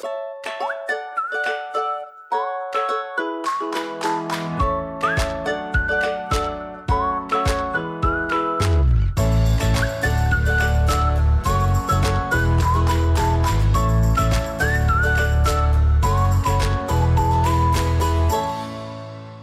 [0.00, 0.06] Hi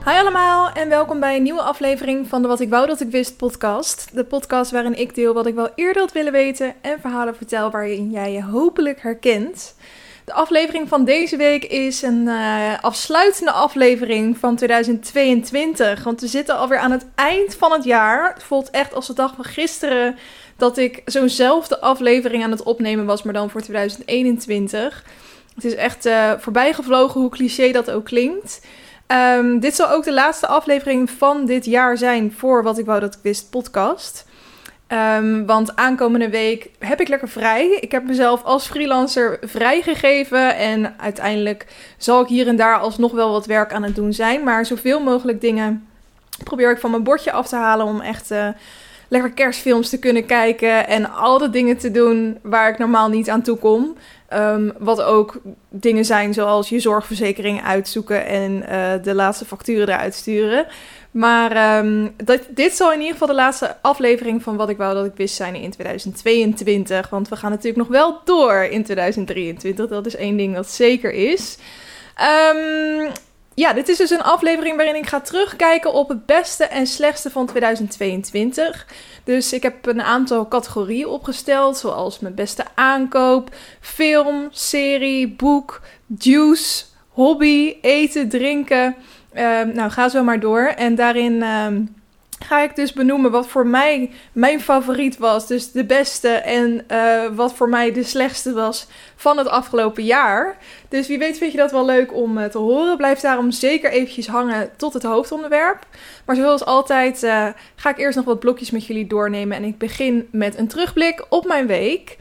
[0.05, 3.37] allemaal en welkom bij een nieuwe aflevering van de Wat ik wou dat ik wist
[3.37, 4.09] podcast.
[4.13, 7.71] De podcast waarin ik deel wat ik wel eerder had willen weten en verhalen vertel
[7.71, 9.75] waarin jij je hopelijk herkent.
[10.27, 16.57] De aflevering van deze week is een eh, afsluitende aflevering van 2022, want we zitten
[16.57, 18.33] alweer aan het eind van het jaar.
[18.33, 20.15] Het voelt echt als de dag van gisteren
[20.57, 25.03] dat ik zo'nzelfde aflevering aan het opnemen was, maar dan voor 2021.
[25.55, 28.61] Het is echt uh, voorbijgevlogen hoe cliché dat ook klinkt.
[29.07, 32.99] Um, dit zal ook de laatste aflevering van dit jaar zijn voor Wat ik wou
[32.99, 34.26] dat ik wist podcast.
[34.93, 37.77] Um, want aankomende week heb ik lekker vrij.
[37.81, 40.55] Ik heb mezelf als freelancer vrijgegeven.
[40.55, 41.65] En uiteindelijk
[41.97, 44.43] zal ik hier en daar alsnog wel wat werk aan het doen zijn.
[44.43, 45.87] Maar zoveel mogelijk dingen
[46.43, 48.47] probeer ik van mijn bordje af te halen om echt uh,
[49.07, 50.87] lekker kerstfilms te kunnen kijken.
[50.87, 53.95] En al de dingen te doen waar ik normaal niet aan toe kom.
[54.33, 60.15] Um, wat ook dingen zijn zoals je zorgverzekering uitzoeken en uh, de laatste facturen eruit
[60.15, 60.65] sturen.
[61.17, 64.93] Maar um, dat, dit zal in ieder geval de laatste aflevering van wat ik wou
[64.93, 67.09] dat ik wist zijn in 2022.
[67.09, 69.87] Want we gaan natuurlijk nog wel door in 2023.
[69.87, 71.57] Dat is één ding dat zeker is.
[72.53, 73.11] Um,
[73.53, 77.29] ja, dit is dus een aflevering waarin ik ga terugkijken op het beste en slechtste
[77.29, 78.87] van 2022.
[79.23, 85.81] Dus ik heb een aantal categorieën opgesteld, zoals mijn beste aankoop, film, serie, boek,
[86.17, 88.95] juice, hobby, eten, drinken.
[89.33, 90.61] Uh, nou, ga zo maar door.
[90.61, 91.67] En daarin uh,
[92.45, 95.47] ga ik dus benoemen wat voor mij mijn favoriet was.
[95.47, 100.57] Dus de beste en uh, wat voor mij de slechtste was van het afgelopen jaar.
[100.89, 102.97] Dus wie weet vind je dat wel leuk om uh, te horen.
[102.97, 105.85] Blijf daarom zeker eventjes hangen tot het hoofdonderwerp.
[106.25, 109.57] Maar zoals altijd uh, ga ik eerst nog wat blokjes met jullie doornemen.
[109.57, 112.17] En ik begin met een terugblik op mijn week.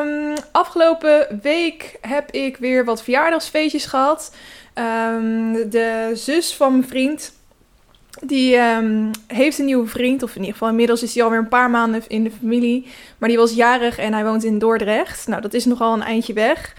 [0.00, 4.32] Um, afgelopen week heb ik weer wat verjaardagsfeestjes gehad.
[4.78, 7.32] Um, de zus van mijn vriend
[8.22, 11.48] die um, heeft een nieuwe vriend, of in ieder geval inmiddels is hij alweer een
[11.48, 12.86] paar maanden in de familie.
[13.18, 15.26] Maar die was jarig en hij woont in Dordrecht.
[15.26, 16.74] Nou, dat is nogal een eindje weg.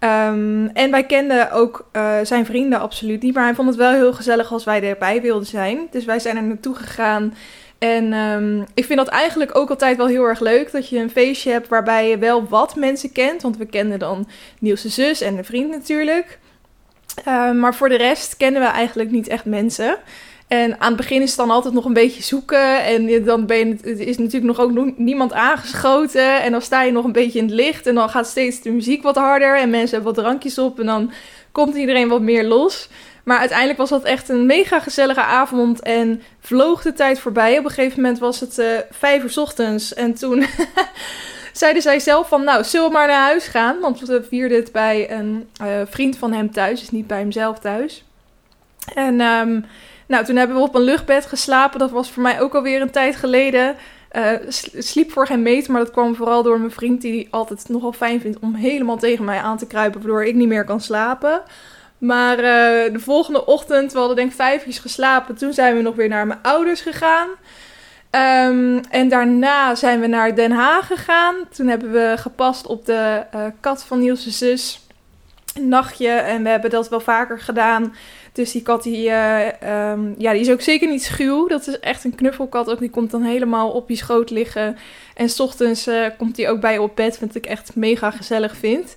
[0.00, 3.34] Um, en wij kenden ook uh, zijn vrienden absoluut niet.
[3.34, 5.78] Maar hij vond het wel heel gezellig als wij erbij wilden zijn.
[5.90, 7.34] Dus wij zijn er naartoe gegaan.
[7.78, 10.72] En ik vind dat eigenlijk ook altijd wel heel erg leuk.
[10.72, 13.42] Dat je een feestje hebt waarbij je wel wat mensen kent.
[13.42, 14.28] Want we kenden dan
[14.58, 16.38] Niels' zus en de vriend natuurlijk.
[17.28, 19.98] Uh, maar voor de rest kennen we eigenlijk niet echt mensen.
[20.48, 22.84] En aan het begin is het dan altijd nog een beetje zoeken.
[22.84, 26.42] En dan ben je, het is natuurlijk nog ook niemand aangeschoten.
[26.42, 27.86] En dan sta je nog een beetje in het licht.
[27.86, 29.58] En dan gaat steeds de muziek wat harder.
[29.58, 30.80] En mensen hebben wat drankjes op.
[30.80, 31.12] En dan
[31.52, 32.88] komt iedereen wat meer los.
[33.24, 35.80] Maar uiteindelijk was dat echt een mega gezellige avond.
[35.80, 37.58] En vloog de tijd voorbij.
[37.58, 39.94] Op een gegeven moment was het uh, vijf uur ochtends.
[39.94, 40.38] En toen
[41.56, 42.44] zeiden zij zelf van...
[42.44, 43.80] Nou, zullen we maar naar huis gaan?
[43.80, 46.80] Want we vierden het bij een uh, vriend van hem thuis.
[46.80, 48.04] Dus niet bij hemzelf thuis.
[48.94, 49.20] En...
[49.20, 49.64] Um,
[50.06, 51.78] nou, toen hebben we op een luchtbed geslapen.
[51.78, 53.76] Dat was voor mij ook alweer een tijd geleden.
[54.12, 54.30] Uh,
[54.78, 58.20] sliep voor geen meter, maar dat kwam vooral door mijn vriend, die altijd nogal fijn
[58.20, 61.42] vindt om helemaal tegen mij aan te kruipen, waardoor ik niet meer kan slapen.
[61.98, 65.94] Maar uh, de volgende ochtend, we hadden denk ik vijf geslapen, toen zijn we nog
[65.94, 67.28] weer naar mijn ouders gegaan.
[68.14, 71.34] Um, en daarna zijn we naar Den Haag gegaan.
[71.54, 74.86] Toen hebben we gepast op de uh, kat van Niels' zus.
[75.54, 76.08] Een nachtje.
[76.08, 77.94] En we hebben dat wel vaker gedaan.
[78.32, 79.46] Dus die kat, die, uh,
[79.90, 81.46] um, ja, die is ook zeker niet schuw.
[81.46, 82.70] Dat is echt een knuffelkat.
[82.70, 84.76] Ook die komt dan helemaal op je schoot liggen.
[85.14, 87.20] En s ochtends uh, komt die ook bij je op bed.
[87.20, 88.94] Wat ik echt mega gezellig vind.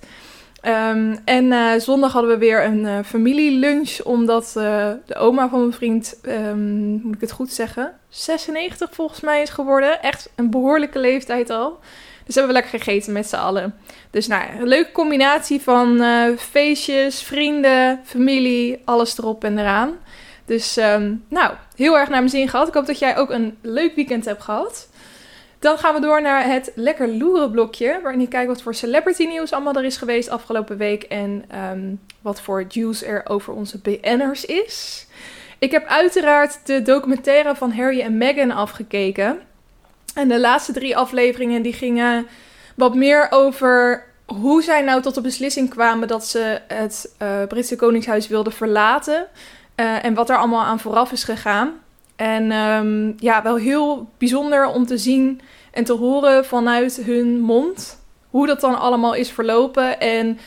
[0.62, 4.00] Um, en uh, zondag hadden we weer een uh, familielunch.
[4.00, 9.20] Omdat uh, de oma van mijn vriend, um, moet ik het goed zeggen, 96 volgens
[9.20, 10.02] mij is geworden.
[10.02, 11.78] Echt een behoorlijke leeftijd al.
[12.24, 13.74] Dus hebben we lekker gegeten met z'n allen.
[14.10, 16.02] Dus nou, een leuke combinatie van
[16.38, 19.96] feestjes, vrienden, familie, alles erop en eraan.
[20.44, 22.68] Dus um, nou, heel erg naar mijn zin gehad.
[22.68, 24.88] Ik hoop dat jij ook een leuk weekend hebt gehad.
[25.58, 28.00] Dan gaan we door naar het lekker loeren blokje.
[28.02, 31.02] Waarin ik kijk wat voor celebrity nieuws allemaal er is geweest afgelopen week.
[31.02, 35.06] En um, wat voor juice er over onze BN'ers is.
[35.58, 39.38] Ik heb uiteraard de documentaire van Harry en Meghan afgekeken.
[40.14, 42.26] En de laatste drie afleveringen die gingen
[42.74, 47.76] wat meer over hoe zij nou tot de beslissing kwamen dat ze het uh, Britse
[47.76, 49.26] Koningshuis wilden verlaten.
[49.76, 51.80] Uh, en wat er allemaal aan vooraf is gegaan.
[52.18, 58.02] En um, ja, wel heel bijzonder om te zien en te horen vanuit hun mond
[58.30, 60.00] hoe dat dan allemaal is verlopen.
[60.00, 60.38] En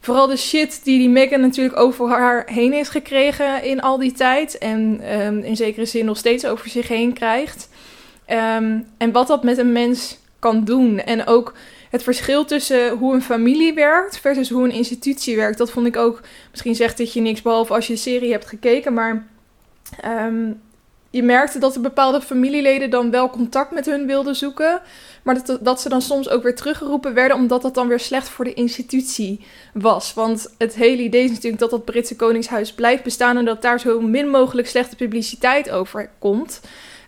[0.00, 4.12] vooral de shit die die Meghan natuurlijk over haar heen heeft gekregen in al die
[4.12, 4.58] tijd.
[4.58, 7.68] En ehm, in zekere zin nog steeds over zich heen krijgt.
[8.26, 10.98] Ehm, en wat dat met een mens kan doen.
[10.98, 11.54] En ook
[11.90, 15.58] het verschil tussen hoe een familie werkt versus hoe een institutie werkt.
[15.58, 16.20] Dat vond ik ook.
[16.50, 18.94] Misschien zegt dit je niks behalve als je de serie hebt gekeken.
[18.94, 19.26] Maar
[20.00, 20.52] ehm,
[21.10, 24.80] je merkte dat er bepaalde familieleden dan wel contact met hun wilden zoeken.
[25.22, 28.28] Maar dat, dat ze dan soms ook weer teruggeroepen werden, omdat dat dan weer slecht
[28.28, 30.14] voor de institutie was.
[30.14, 33.80] Want het hele idee is natuurlijk dat dat Britse Koningshuis blijft bestaan en dat daar
[33.80, 36.60] zo min mogelijk slechte publiciteit over komt.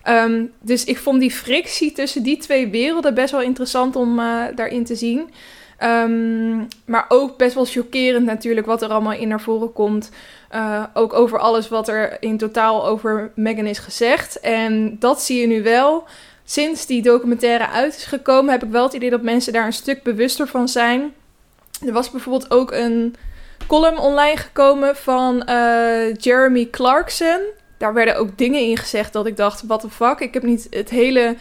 [0.03, 4.43] Ehm, dus ik vond die frictie tussen die twee werelden best wel interessant om uh,
[4.55, 5.29] daarin te zien.
[5.77, 10.11] Ehm, maar ook best wel chockerend natuurlijk wat er allemaal in naar voren komt.
[10.55, 14.39] Uh, ook over alles wat er in totaal over Meghan is gezegd.
[14.39, 16.03] En dat zie je nu wel.
[16.43, 19.73] Sinds die documentaire uit is gekomen, heb ik wel het idee dat mensen daar een
[19.73, 21.13] stuk bewuster van zijn.
[21.85, 23.15] Er was bijvoorbeeld ook een
[23.67, 27.39] column online gekomen van uh, Jeremy Clarkson.
[27.77, 30.19] Daar werden ook dingen in gezegd dat ik dacht: what the fuck?
[30.19, 31.35] Ik heb niet het hele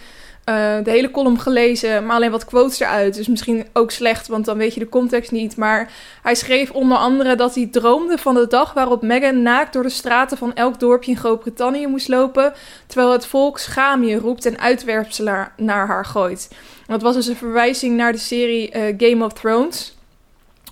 [0.44, 3.14] de hele column gelezen, maar alleen wat quotes eruit.
[3.14, 5.56] Dus misschien ook slecht, want dan weet je de context niet.
[5.56, 5.92] Maar
[6.22, 9.88] hij schreef onder andere dat hij droomde van de dag waarop Meghan naakt door de
[9.88, 12.52] straten van elk dorpje in Groot-Brittannië moest lopen.
[12.86, 16.50] Terwijl het volk schaam je roept en uitwerpselen naar haar gooit.
[16.86, 19.96] Dat was dus een verwijzing naar de serie uh, Game of Thrones.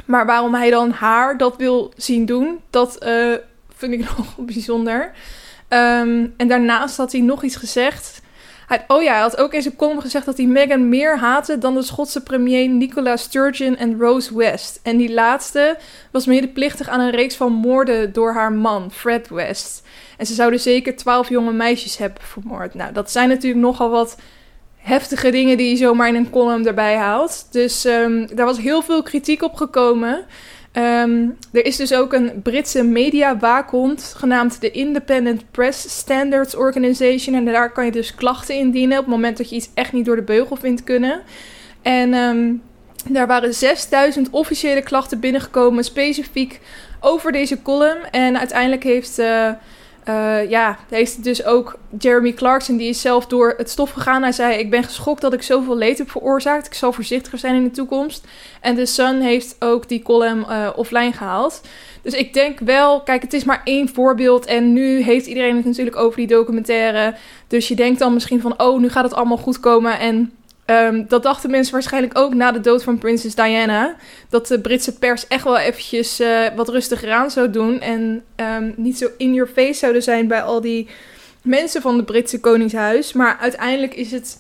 [0.05, 3.35] Maar waarom hij dan haar dat wil zien doen, dat uh,
[3.77, 5.13] vind ik nog bijzonder.
[5.69, 8.21] Um, en daarnaast had hij nog iets gezegd
[8.87, 11.75] oh ja, hij had ook in zijn column gezegd dat hij Meghan meer haatte dan
[11.75, 14.81] de Schotse premier Nicola Sturgeon en Rose West.
[14.83, 15.77] En die laatste
[16.11, 19.83] was medeplichtig aan een reeks van moorden door haar man, Fred West.
[20.17, 22.75] En ze zouden zeker twaalf jonge meisjes hebben vermoord.
[22.75, 24.17] Nou, dat zijn natuurlijk nogal wat
[24.77, 27.47] heftige dingen die je zomaar in een column erbij haalt.
[27.51, 30.25] Dus um, daar was heel veel kritiek op gekomen.
[30.73, 37.35] Um, er is dus ook een Britse mediawaakhond genaamd de Independent Press Standards Organization.
[37.35, 40.05] En daar kan je dus klachten indienen op het moment dat je iets echt niet
[40.05, 41.23] door de beugel vindt kunnen.
[41.83, 42.63] En um,
[43.09, 46.61] daar waren 6000 officiële klachten binnengekomen specifiek
[47.01, 48.11] over deze column.
[48.11, 49.19] En uiteindelijk heeft...
[49.19, 49.51] Uh,
[50.09, 54.23] uh, ja, heeft dus ook Jeremy Clarkson, die is zelf door het stof gegaan.
[54.23, 56.67] Hij zei: Ik ben geschokt dat ik zoveel leed heb veroorzaakt.
[56.67, 58.27] Ik zal voorzichtiger zijn in de toekomst.
[58.61, 61.61] En The Sun heeft ook die column uh, offline gehaald.
[62.03, 64.47] Dus ik denk wel, kijk, het is maar één voorbeeld.
[64.47, 67.15] En nu heeft iedereen het natuurlijk over die documentaire.
[67.47, 69.99] Dus je denkt dan misschien van: Oh, nu gaat het allemaal goed komen.
[69.99, 70.33] En
[70.71, 73.97] Um, dat dachten mensen waarschijnlijk ook na de dood van prinses Diana.
[74.29, 77.81] Dat de Britse pers echt wel eventjes uh, wat rustiger aan zou doen.
[77.81, 80.89] En um, niet zo in your face zouden zijn bij al die
[81.43, 83.13] mensen van het Britse Koningshuis.
[83.13, 84.37] Maar uiteindelijk is het,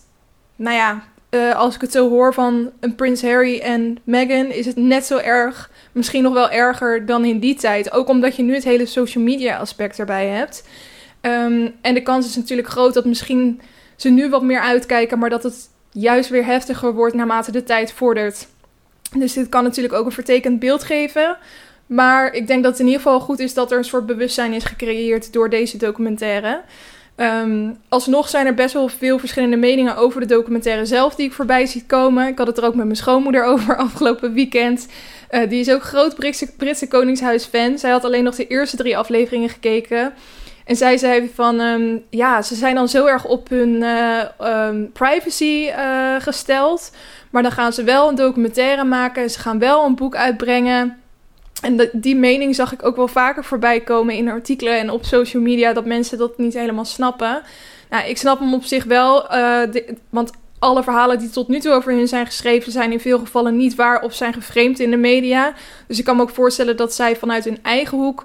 [0.57, 4.67] nou ja, uh, als ik het zo hoor van een Prins Harry en Meghan, is
[4.67, 5.71] het net zo erg.
[5.93, 7.93] Misschien nog wel erger dan in die tijd.
[7.93, 10.69] Ook omdat je nu het hele social media aspect erbij hebt.
[11.21, 13.61] Um, en de kans is natuurlijk groot dat misschien
[13.97, 17.93] ze nu wat meer uitkijken, maar dat het juist weer heftiger wordt naarmate de tijd
[17.93, 18.47] vordert.
[19.17, 21.37] Dus dit kan natuurlijk ook een vertekend beeld geven.
[21.87, 24.53] Maar ik denk dat het in ieder geval goed is dat er een soort bewustzijn
[24.53, 26.63] is gecreëerd door deze documentaire.
[27.17, 31.33] Um, alsnog zijn er best wel veel verschillende meningen over de documentaire zelf die ik
[31.33, 32.27] voorbij zie komen.
[32.27, 34.87] Ik had het er ook met mijn schoonmoeder over afgelopen weekend.
[35.31, 37.79] Uh, die is ook groot Britse, Britse Koningshuis-fan.
[37.79, 40.13] Zij had alleen nog de eerste drie afleveringen gekeken.
[40.71, 44.93] En zij zei van, um, ja, ze zijn dan zo erg op hun uh, um,
[44.93, 46.91] privacy uh, gesteld.
[47.31, 49.31] Maar dan gaan ze wel een documentaire maken.
[49.31, 51.01] Ze gaan wel een boek uitbrengen.
[51.63, 55.43] En die mening zag ik ook wel vaker voorbij komen in artikelen en op social
[55.43, 55.73] media.
[55.73, 57.43] Dat mensen dat niet helemaal snappen.
[57.89, 59.29] Nou, ik snap hem op zich wel.
[59.71, 63.19] De, want alle verhalen die tot nu toe over hun zijn geschreven, zijn in veel
[63.19, 65.53] gevallen niet waar of zijn geframed in de media.
[65.87, 68.25] Dus ik kan me ook voorstellen dat zij vanuit hun eigen hoek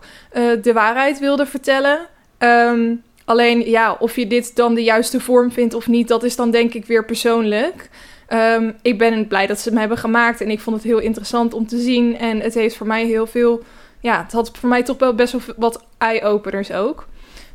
[0.62, 2.14] de waarheid wilden vertellen.
[2.46, 6.36] Um, alleen ja, of je dit dan de juiste vorm vindt of niet, dat is
[6.36, 7.90] dan denk ik weer persoonlijk.
[8.30, 11.54] Um, ik ben blij dat ze hem hebben gemaakt en ik vond het heel interessant
[11.54, 12.18] om te zien.
[12.18, 13.64] En het heeft voor mij heel veel,
[14.00, 17.08] ja, het had voor mij toch wel best wel wat eye-openers ook.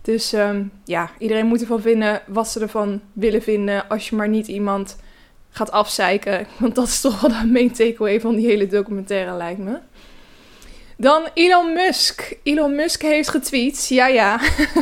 [0.03, 3.89] Dus um, ja, iedereen moet ervan vinden wat ze ervan willen vinden.
[3.89, 4.97] Als je maar niet iemand
[5.51, 6.47] gaat afzeiken.
[6.59, 9.79] Want dat is toch wel de main takeaway van die hele documentaire, lijkt me.
[11.01, 12.37] Dan Elon Musk.
[12.43, 13.89] Elon Musk heeft getweet.
[13.89, 14.39] Ja, ja.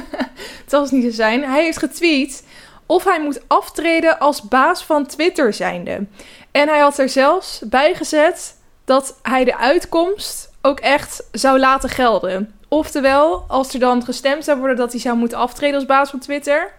[0.63, 1.45] het zal dus niet zo zijn.
[1.45, 2.45] Hij heeft getweet
[2.87, 6.07] of hij moet aftreden als baas van Twitter zijnde.
[6.51, 11.89] En hij had er zelfs bij gezet dat hij de uitkomst ook echt zou laten
[11.89, 12.55] gelden.
[12.69, 16.19] Oftewel, als er dan gestemd zou worden dat hij zou moeten aftreden als baas van
[16.19, 16.73] Twitter,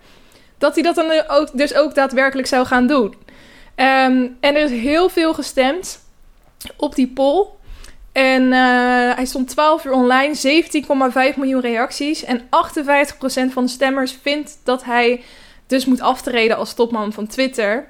[0.57, 3.07] dat hij dat dan ook, dus ook daadwerkelijk zou gaan doen.
[3.07, 5.99] Um, en er is heel veel gestemd
[6.77, 7.57] op die poll.
[8.11, 10.61] En eh, hij stond 12 uur online,
[11.33, 12.23] 17,5 miljoen reacties.
[12.23, 12.45] En 58%
[13.51, 15.21] van de stemmers vindt dat hij
[15.67, 17.87] dus moet aftreden als topman van Twitter.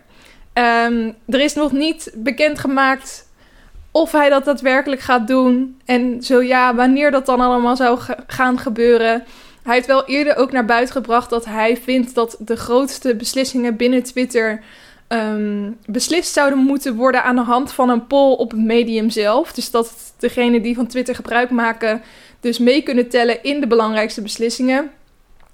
[0.54, 3.28] Ehm, er is nog niet bekendgemaakt
[3.92, 5.80] of hij dat daadwerkelijk gaat doen.
[5.86, 9.24] En zo ja, wanneer dat dan allemaal zou gaan gebeuren.
[9.64, 13.76] Hij heeft wel eerder ook naar buiten gebracht dat hij vindt dat de grootste beslissingen
[13.76, 14.64] binnen Twitter
[15.10, 19.52] um, beslist zouden moeten worden aan de hand van een poll op het medium zelf.
[19.52, 22.02] Dus dat degene die van Twitter gebruik maken,
[22.40, 24.92] dus mee kunnen tellen in de belangrijkste beslissingen.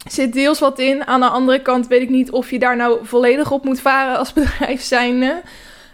[0.07, 1.05] Zit deels wat in.
[1.07, 4.17] Aan de andere kant weet ik niet of je daar nou volledig op moet varen
[4.17, 5.41] als bedrijf zijnde.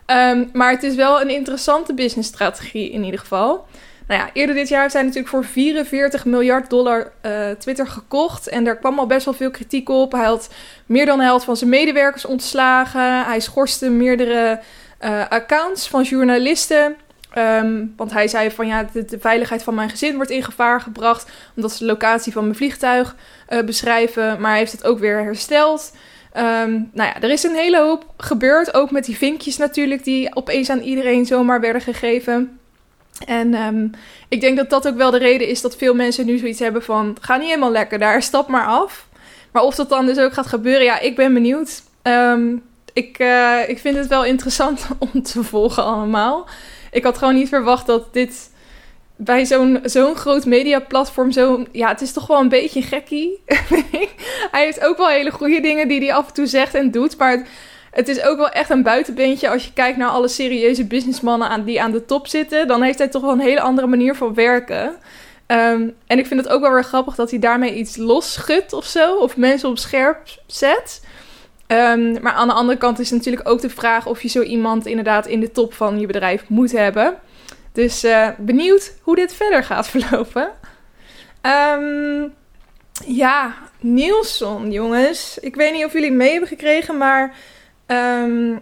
[0.07, 3.65] Um, maar het is wel een interessante businessstrategie in ieder geval.
[4.07, 8.47] Nou ja, eerder dit jaar zijn natuurlijk voor 44 miljard dollar uh, Twitter gekocht.
[8.47, 10.11] En daar kwam al best wel veel kritiek op.
[10.11, 10.49] Hij had
[10.85, 13.25] meer dan de helft van zijn medewerkers ontslagen.
[13.25, 14.59] Hij schorste meerdere
[15.01, 16.95] uh, accounts van journalisten.
[17.37, 21.31] Um, want hij zei van ja, de, veiligheid van mijn gezin wordt in gevaar gebracht.
[21.55, 23.15] Omdat ze de locatie van mijn vliegtuig
[23.49, 24.41] uh, beschrijven.
[24.41, 25.91] Maar hij heeft het ook weer hersteld.
[26.37, 28.73] Um, nou ja, er is een hele hoop gebeurd.
[28.73, 32.59] Ook met die vinkjes natuurlijk, die opeens aan iedereen zomaar werden gegeven.
[33.25, 33.91] En um,
[34.29, 36.83] ik denk dat dat ook wel de reden is dat veel mensen nu zoiets hebben
[36.83, 37.17] van...
[37.21, 39.07] ga niet helemaal lekker daar, stap maar af.
[39.51, 41.83] Maar of dat dan dus ook gaat gebeuren, ja, ik ben benieuwd.
[42.03, 42.63] Um,
[42.93, 46.47] ik, uh, ik vind het wel interessant om te volgen allemaal.
[46.91, 48.49] Ik had gewoon niet verwacht dat dit
[49.15, 51.65] bij zo'n zo'n groot mediaplatform zo...
[51.71, 53.43] Ja, het is toch wel een beetje gekkie,
[54.51, 57.17] Hij heeft ook wel hele goede dingen die hij af en toe zegt en doet,
[57.17, 57.47] maar...
[57.91, 61.81] het is ook wel echt een buitenbeentje als je kijkt naar alle serieuze businessmannen die
[61.81, 62.67] aan de top zitten.
[62.67, 64.95] Dan heeft hij toch wel een hele andere manier van werken.
[65.47, 68.85] Um, en ik vind het ook wel weer grappig dat hij daarmee iets losschudt of
[68.85, 69.15] zo.
[69.15, 71.01] Of mensen op scherp zet.
[71.67, 74.85] Um, maar aan de andere kant is natuurlijk ook de vraag of je zo iemand
[74.85, 77.15] inderdaad in de top van je bedrijf moet hebben.
[77.71, 80.49] Dus uh, benieuwd hoe dit verder gaat verlopen.
[81.41, 82.33] Um,
[83.05, 85.37] ja, Nielsen, jongens.
[85.39, 87.35] Ik weet niet of jullie mee hebben gekregen, maar
[87.91, 88.59] Um,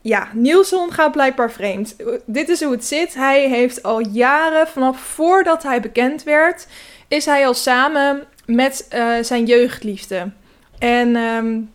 [0.00, 1.96] ja, Nielsen gaat blijkbaar vreemd.
[2.26, 3.14] Dit is hoe het zit.
[3.14, 6.66] Hij heeft al jaren, vanaf voordat hij bekend werd,
[7.08, 10.30] is hij al samen met uh, zijn jeugdliefde.
[10.78, 11.70] En um,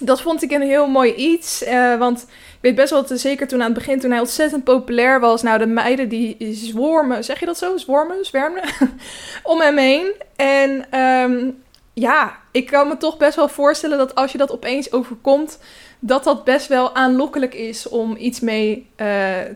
[0.00, 1.62] dat vond ik een heel mooi iets.
[1.62, 4.64] Uh, want ik weet best wel, dat, zeker toen aan het begin, toen hij ontzettend
[4.64, 5.42] populair was.
[5.42, 7.76] Nou, de meiden die zwormen, zeg je dat zo?
[7.76, 8.62] Zwormen, zwermen,
[9.42, 10.12] om hem heen.
[10.36, 11.62] En um,
[11.92, 15.58] ja, ik kan me toch best wel voorstellen dat als je dat opeens overkomt,
[16.04, 19.06] dat dat best wel aanlokkelijk is om iets mee uh,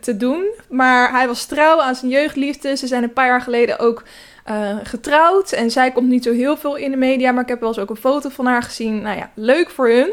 [0.00, 0.44] te doen.
[0.68, 2.76] Maar hij was trouw aan zijn jeugdliefde.
[2.76, 4.02] Ze zijn een paar jaar geleden ook
[4.50, 5.52] uh, getrouwd.
[5.52, 7.78] En zij komt niet zo heel veel in de media, maar ik heb wel eens
[7.78, 9.00] ook een foto van haar gezien.
[9.00, 10.10] Nou ja, leuk voor hun.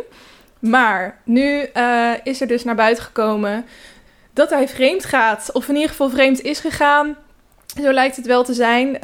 [0.59, 3.65] Maar nu uh, is er dus naar buiten gekomen
[4.33, 5.49] dat hij vreemd gaat.
[5.51, 7.15] Of in ieder geval vreemd is gegaan.
[7.81, 9.01] Zo lijkt het wel te zijn.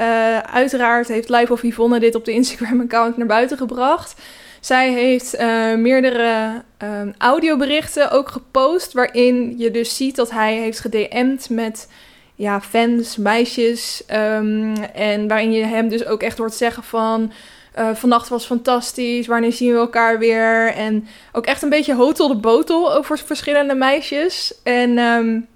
[0.47, 4.15] Uiteraard heeft Live of Yvonne dit op de Instagram-account naar buiten gebracht.
[4.59, 8.93] Zij heeft uh, meerdere um, audioberichten ook gepost.
[8.93, 11.87] Waarin je dus ziet dat hij heeft gedM'd met
[12.35, 14.03] ja, fans, meisjes.
[14.11, 17.31] Um, en waarin je hem dus ook echt hoort zeggen van.
[17.79, 19.27] Uh, vannacht was fantastisch.
[19.27, 20.73] Wanneer zien we elkaar weer?
[20.73, 24.53] En ook echt een beetje hotel de botel over verschillende meisjes.
[24.63, 25.47] En um,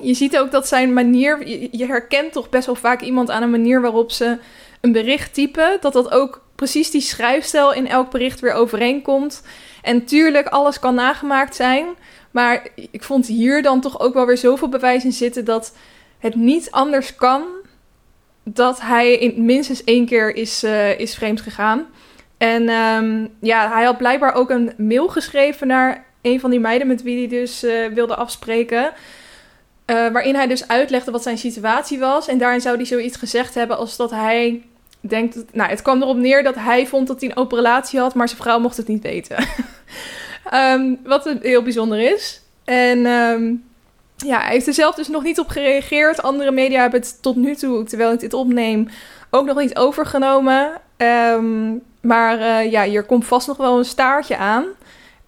[0.00, 1.48] je ziet ook dat zijn manier.
[1.48, 4.38] Je, je herkent toch best wel vaak iemand aan een manier waarop ze
[4.80, 5.76] een bericht typen.
[5.80, 9.42] Dat dat ook precies die schrijfstijl in elk bericht weer overeenkomt.
[9.82, 11.86] En tuurlijk, alles kan nagemaakt zijn.
[12.30, 15.76] Maar ik vond hier dan toch ook wel weer zoveel bewijs in zitten dat
[16.18, 17.42] het niet anders kan
[18.44, 21.86] dat hij in minstens één keer is, uh, is vreemd gegaan.
[22.38, 26.86] En um, ja, hij had blijkbaar ook een mail geschreven naar een van die meiden
[26.86, 28.84] met wie hij dus uh, wilde afspreken.
[28.84, 28.92] Uh,
[29.86, 32.28] waarin hij dus uitlegde wat zijn situatie was.
[32.28, 34.62] En daarin zou hij zoiets gezegd hebben als dat hij
[35.10, 38.00] denk dat, nou, het kwam erop neer dat hij vond dat hij een open relatie
[38.00, 39.36] had, maar zijn vrouw mocht het niet weten.
[40.54, 42.42] um, wat heel bijzonder is.
[42.64, 43.64] En um,
[44.16, 46.22] ja, hij heeft er zelf dus nog niet op gereageerd.
[46.22, 48.88] Andere media hebben het tot nu toe, terwijl ik dit opneem,
[49.30, 50.70] ook nog niet overgenomen.
[50.96, 54.64] Um, maar uh, ja, hier komt vast nog wel een staartje aan.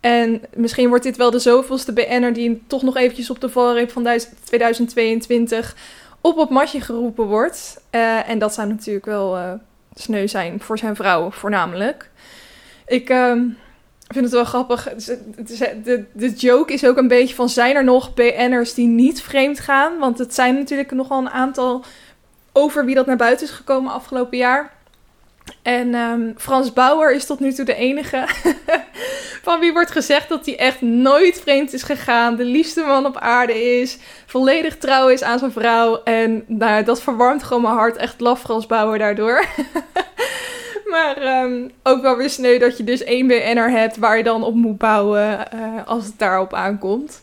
[0.01, 3.91] En misschien wordt dit wel de zoveelste BN'er die toch nog eventjes op de valreep
[3.91, 4.09] van
[4.45, 5.77] 2022
[6.21, 7.83] op het matje geroepen wordt.
[7.91, 9.53] Uh, en dat zou natuurlijk wel uh,
[10.01, 12.11] sneu zijn voor zijn vrouw, voornamelijk.
[12.87, 13.33] Ik uh,
[14.09, 14.89] vind het wel grappig.
[15.85, 19.61] De, de joke is ook een beetje van: zijn er nog BN'ers die niet vreemd
[19.61, 19.99] gaan?
[19.99, 21.85] Want het zijn natuurlijk nogal een aantal
[22.53, 24.73] over wie dat naar buiten is gekomen afgelopen jaar.
[25.63, 28.25] En um, Frans Bauer is tot nu toe de enige
[29.43, 33.17] van wie wordt gezegd dat hij echt nooit vreemd is gegaan, de liefste man op
[33.17, 36.03] aarde is, volledig trouw is aan zijn vrouw.
[36.03, 39.45] En nou, dat verwarmt gewoon mijn hart, echt lafgras bouwen daardoor.
[40.93, 44.43] maar ehm, ook wel weer sneu dat je dus één BN'er hebt waar je dan
[44.43, 47.23] op moet bouwen uh, als het daarop aankomt.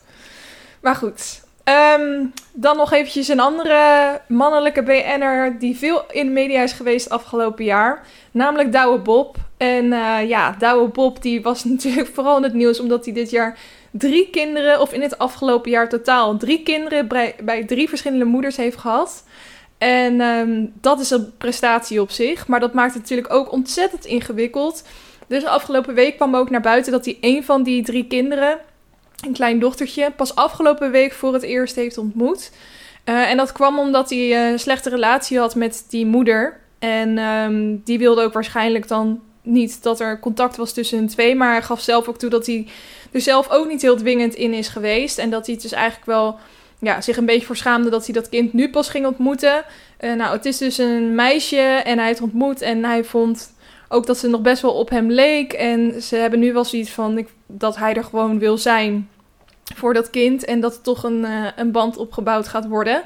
[0.82, 6.62] Maar goed, Um, dan nog eventjes een andere mannelijke BN'er die veel in de media
[6.62, 8.06] is geweest afgelopen jaar.
[8.32, 9.36] Namelijk Douwe Bob.
[9.58, 13.30] En uh, ja, Douwe Bob die was natuurlijk vooral in het nieuws omdat hij dit
[13.30, 13.58] jaar
[13.92, 18.58] drie kinderen, of in het afgelopen jaar totaal drie kinderen bij, bij drie verschillende moeders
[18.58, 19.24] heeft gehad.
[19.78, 24.06] En um, dat is een prestatie op zich, maar dat maakt het natuurlijk ook ontzettend
[24.06, 24.84] ingewikkeld.
[25.28, 28.60] Dus afgelopen week kwam ook naar buiten dat hij een van die drie kinderen
[29.26, 32.52] een klein dochtertje, pas afgelopen week voor het eerst heeft ontmoet.
[33.06, 36.60] Uh, en dat kwam omdat hij een slechte relatie had met die moeder.
[36.80, 41.36] En um, die wilde ook waarschijnlijk dan niet dat er contact was tussen hun twee.
[41.36, 42.68] Maar hij gaf zelf ook toe dat hij
[43.12, 45.18] er zelf ook niet heel dwingend in is geweest.
[45.18, 46.40] En dat hij het dus eigenlijk wel
[46.80, 49.64] ja, zich een beetje voor dat hij dat kind nu pas ging ontmoeten.
[50.00, 53.54] Uh, nou, het is dus een meisje en hij heeft ontmoet en hij vond
[53.90, 55.54] ook dat ze nog best wel op hem leek.
[55.54, 59.10] En ze hebben nu wel zoiets van ik, dat hij er gewoon wil zijn
[59.76, 60.46] voor dat kind.
[60.46, 63.04] En dat er toch een, uh, een band opgebouwd gaat worden.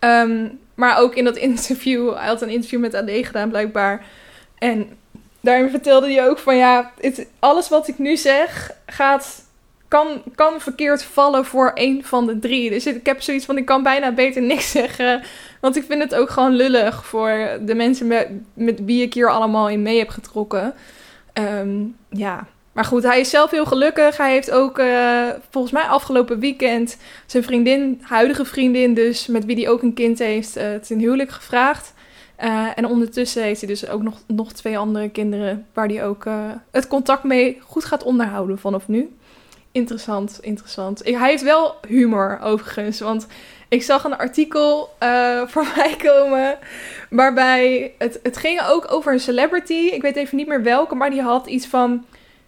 [0.00, 4.06] Um, maar ook in dat interview, hij had een interview met AD gedaan blijkbaar.
[4.58, 4.88] En
[5.40, 9.44] daarin vertelde hij ook van ja, het, alles wat ik nu zeg gaat,
[9.90, 12.70] kan, kan verkeerd vallen voor een van de drie.
[12.70, 15.22] Dus ik heb zoiets van ik kan bijna beter niks zeggen.
[15.60, 18.06] Want ik vind het ook gewoon lullig voor de mensen
[18.54, 20.74] met, wie ik hier allemaal in mee heb getrokken.
[21.34, 24.16] Um, ja, maar goed, hij is zelf heel gelukkig.
[24.16, 29.56] Hij heeft ook uh, volgens mij afgelopen weekend zijn vriendin, huidige vriendin dus, met wie
[29.56, 31.94] hij ook een kind heeft, uh, ten huwelijk gevraagd.
[32.44, 36.24] Uh, en ondertussen heeft hij dus ook nog, nog twee andere kinderen waar hij ook
[36.70, 39.10] het contact mee goed gaat onderhouden vanaf nu.
[39.72, 41.00] Interessant, interessant.
[41.04, 43.26] Hij heeft wel humor overigens, want
[43.68, 46.58] ik zag een artikel uh, voorbij komen
[47.10, 49.72] waarbij het, het ging ook over een celebrity.
[49.74, 52.04] Ik weet even niet meer welke, maar die had iets van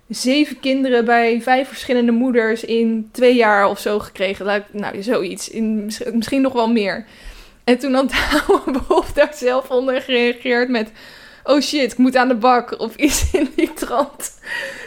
[0.09, 4.65] zeven kinderen bij vijf verschillende moeders in twee jaar of zo gekregen.
[4.71, 5.49] Nou, zoiets.
[5.49, 7.07] In, misschien nog wel meer.
[7.65, 8.13] En toen had
[8.47, 10.93] Douwe Bob daar zelf onder gereageerd met...
[11.45, 14.39] Oh shit, ik moet aan de bak of iets in die trant.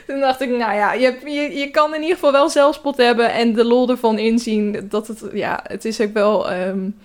[0.07, 3.31] Toen dacht ik, nou ja, je, je, je kan in ieder geval wel zelfspot hebben
[3.33, 4.85] en de lol ervan inzien.
[4.89, 6.95] Dat het, ja, het is ook wel um,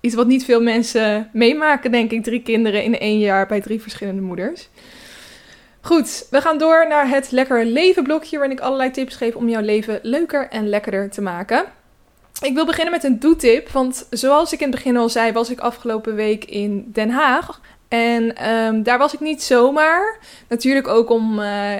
[0.00, 2.22] iets wat niet veel mensen meemaken, denk ik.
[2.22, 4.68] Drie kinderen in één jaar bij drie verschillende moeders.
[5.80, 9.48] Goed, we gaan door naar het Lekker Leven blokje, waarin ik allerlei tips geef om
[9.48, 11.64] jouw leven leuker en lekkerder te maken.
[12.42, 15.50] Ik wil beginnen met een doetip, want zoals ik in het begin al zei, was
[15.50, 17.60] ik afgelopen week in Den Haag.
[17.88, 20.18] En um, daar was ik niet zomaar.
[20.48, 21.74] Natuurlijk ook om uh,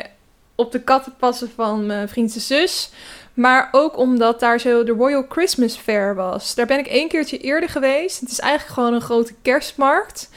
[0.58, 2.90] op de kat te passen van mijn vriendse zus.
[3.34, 6.54] Maar ook omdat daar zo de Royal Christmas Fair was.
[6.54, 8.20] Daar ben ik één keertje eerder geweest.
[8.20, 10.30] Het is eigenlijk gewoon een grote kerstmarkt.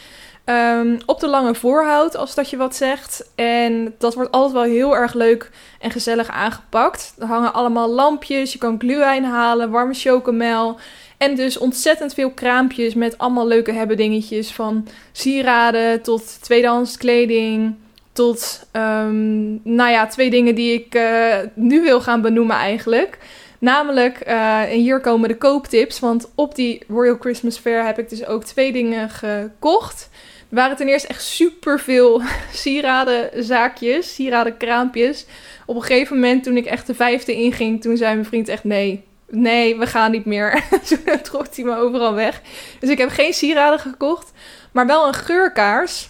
[0.45, 3.29] Um, op de lange voorhout, als dat je wat zegt.
[3.35, 7.13] En dat wordt altijd wel heel erg leuk en gezellig aangepakt.
[7.19, 10.79] Er hangen allemaal lampjes, je kan glühwein halen, warme chocomel.
[11.17, 14.51] En dus ontzettend veel kraampjes met allemaal leuke hebben dingetjes.
[14.51, 17.75] Van sieraden tot tweedehands kleding.
[18.13, 23.17] Tot, um, nou ja, twee dingen die ik uh, nu wil gaan benoemen eigenlijk.
[23.59, 25.99] Namelijk, uh, en hier komen de kooptips.
[25.99, 30.09] Want op die Royal Christmas Fair heb ik dus ook twee dingen gekocht.
[30.49, 32.21] Er waren ten eerste echt super veel
[32.53, 35.25] sieradenzaakjes, sieradenkraampjes.
[35.65, 38.63] Op een gegeven moment, toen ik echt de vijfde inging, toen zei mijn vriend echt
[38.63, 39.03] nee.
[39.29, 40.63] Nee, we gaan niet meer.
[40.87, 42.41] toen trok hij me overal weg.
[42.79, 44.31] Dus ik heb geen sieraden gekocht,
[44.71, 46.09] maar wel een geurkaars.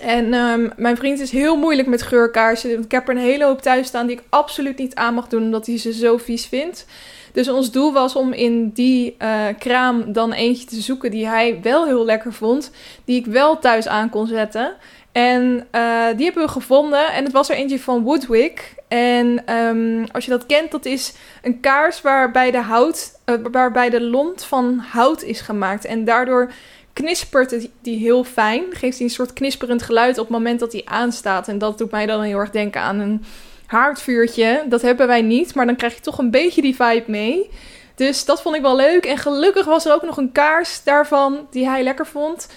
[0.00, 2.82] En um, mijn vriend is heel moeilijk met geurkaarsen.
[2.82, 5.42] Ik heb er een hele hoop thuis staan die ik absoluut niet aan mag doen,
[5.42, 6.86] omdat hij ze zo vies vindt.
[7.32, 11.58] Dus ons doel was om in die uh, kraam dan eentje te zoeken die hij
[11.62, 12.70] wel heel lekker vond.
[13.04, 14.72] Die ik wel thuis aan kon zetten.
[15.12, 17.12] En uh, die hebben we gevonden.
[17.12, 18.74] En het was er eentje van Woodwick.
[18.88, 23.90] En um, als je dat kent, dat is een kaars waarbij de, hout, uh, waarbij
[23.90, 25.84] de lont van hout is gemaakt.
[25.84, 26.52] En daardoor
[27.00, 28.62] knispert die heel fijn.
[28.70, 31.48] Geeft hij een soort knisperend geluid op het moment dat hij aanstaat.
[31.48, 33.24] En dat doet mij dan heel erg denken aan een
[33.66, 34.64] haardvuurtje.
[34.68, 37.50] Dat hebben wij niet, maar dan krijg je toch een beetje die vibe mee.
[37.94, 39.04] Dus dat vond ik wel leuk.
[39.06, 42.48] En gelukkig was er ook nog een kaars daarvan die hij lekker vond.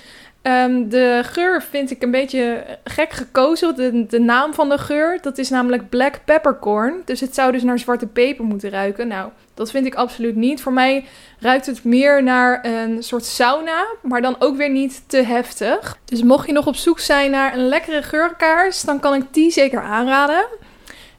[0.47, 3.75] Um, de geur vind ik een beetje gek gekozen.
[3.75, 7.01] De, de naam van de geur, dat is namelijk black peppercorn.
[7.06, 9.08] Dus het zou dus naar zwarte peper moeten ruiken.
[9.08, 10.62] Nou, dat vind ik absoluut niet.
[10.62, 11.06] Voor mij
[11.39, 15.97] ruikt het meer naar een soort sauna, maar dan ook weer niet te heftig.
[16.06, 19.51] Dus mocht je nog op zoek zijn naar een lekkere geurkaars, dan kan ik die
[19.51, 20.45] zeker aanraden.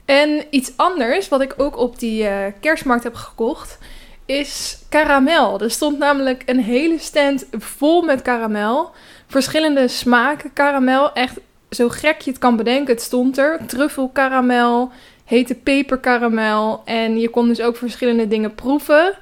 [0.05, 3.79] En iets anders, wat ik ook op die uh, kerstmarkt heb gekocht,
[4.27, 5.61] is karamel.
[5.61, 8.91] Er stond namelijk een hele stand vol met karamel.
[9.35, 11.13] Verschillende smaken karamel.
[11.13, 12.95] Echt zo gek je het kan bedenken.
[12.95, 13.61] Het stond er.
[13.67, 14.91] Truffelkaramel,
[15.25, 16.83] hete peperkaramel.
[16.85, 19.15] En je kon dus ook verschillende dingen proeven.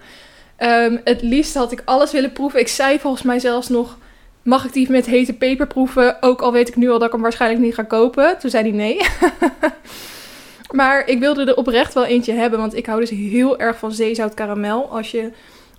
[0.59, 2.61] Um, het liefst had ik alles willen proeven.
[2.61, 3.99] Ik zei volgens mij zelfs nog...
[4.43, 6.23] Mag ik die met hete peper proeven?
[6.23, 8.39] Ook al weet ik nu al dat ik hem waarschijnlijk niet ga kopen.
[8.39, 9.01] Toen zei hij nee.
[10.81, 12.59] maar ik wilde er oprecht wel eentje hebben.
[12.59, 14.91] Want ik hou dus heel erg van zeezout karamel.
[14.91, 15.31] Als je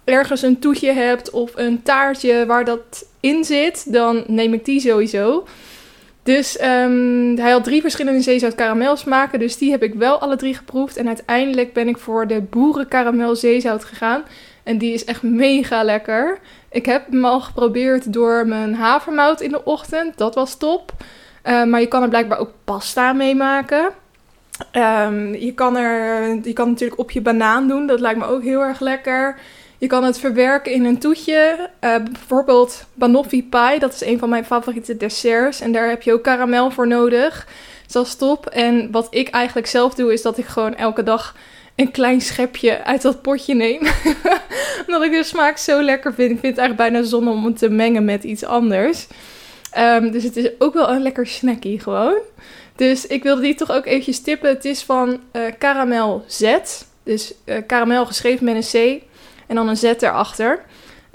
[0.04, 4.80] ergens een toetje hebt of een taartje waar dat in zit, dan neem ik die
[4.80, 5.46] sowieso.
[6.24, 9.40] Dus um, hij had drie verschillende zeezout karamel smaken.
[9.40, 10.98] Dus die heb ik wel alle drie geproefd.
[10.98, 14.24] En uiteindelijk ben ik voor de boerenkaramel zeezout gegaan.
[14.64, 16.40] En die is echt mega lekker.
[16.72, 20.18] Ik heb hem al geprobeerd door mijn havermout in de ochtend.
[20.18, 20.92] Dat was top.
[21.46, 23.90] Uh, maar je kan er blijkbaar ook pasta mee maken.
[24.74, 27.88] Um, je, kan er, je kan natuurlijk op je banaan doen.
[27.88, 29.36] Dat lijkt me ook heel erg lekker.
[29.84, 31.70] Je kan het verwerken in een toetje.
[31.82, 35.62] Uh, bijvoorbeeld banoffee pie, dat is een van mijn favoriete desserts.
[35.62, 37.48] En daar heb je ook karamel voor nodig.
[37.88, 38.46] Dat is top.
[38.46, 41.36] En wat ik eigenlijk zelf doe, is dat ik gewoon elke dag
[41.76, 43.80] een klein schepje uit dat potje neem.
[44.86, 46.32] Omdat ik de smaak zo lekker vind.
[46.32, 49.08] Ik vind het eigenlijk bijna zonde om het te mengen met iets anders.
[49.78, 52.18] Um, dus het is ook wel een lekker snacky gewoon.
[52.76, 54.50] Dus ik wilde die toch ook eventjes tippen.
[54.50, 56.58] Het is van uh, Caramel Z.
[57.04, 59.12] Dus uh, caramel geschreven met een C.
[59.54, 60.60] En dan een Z erachter.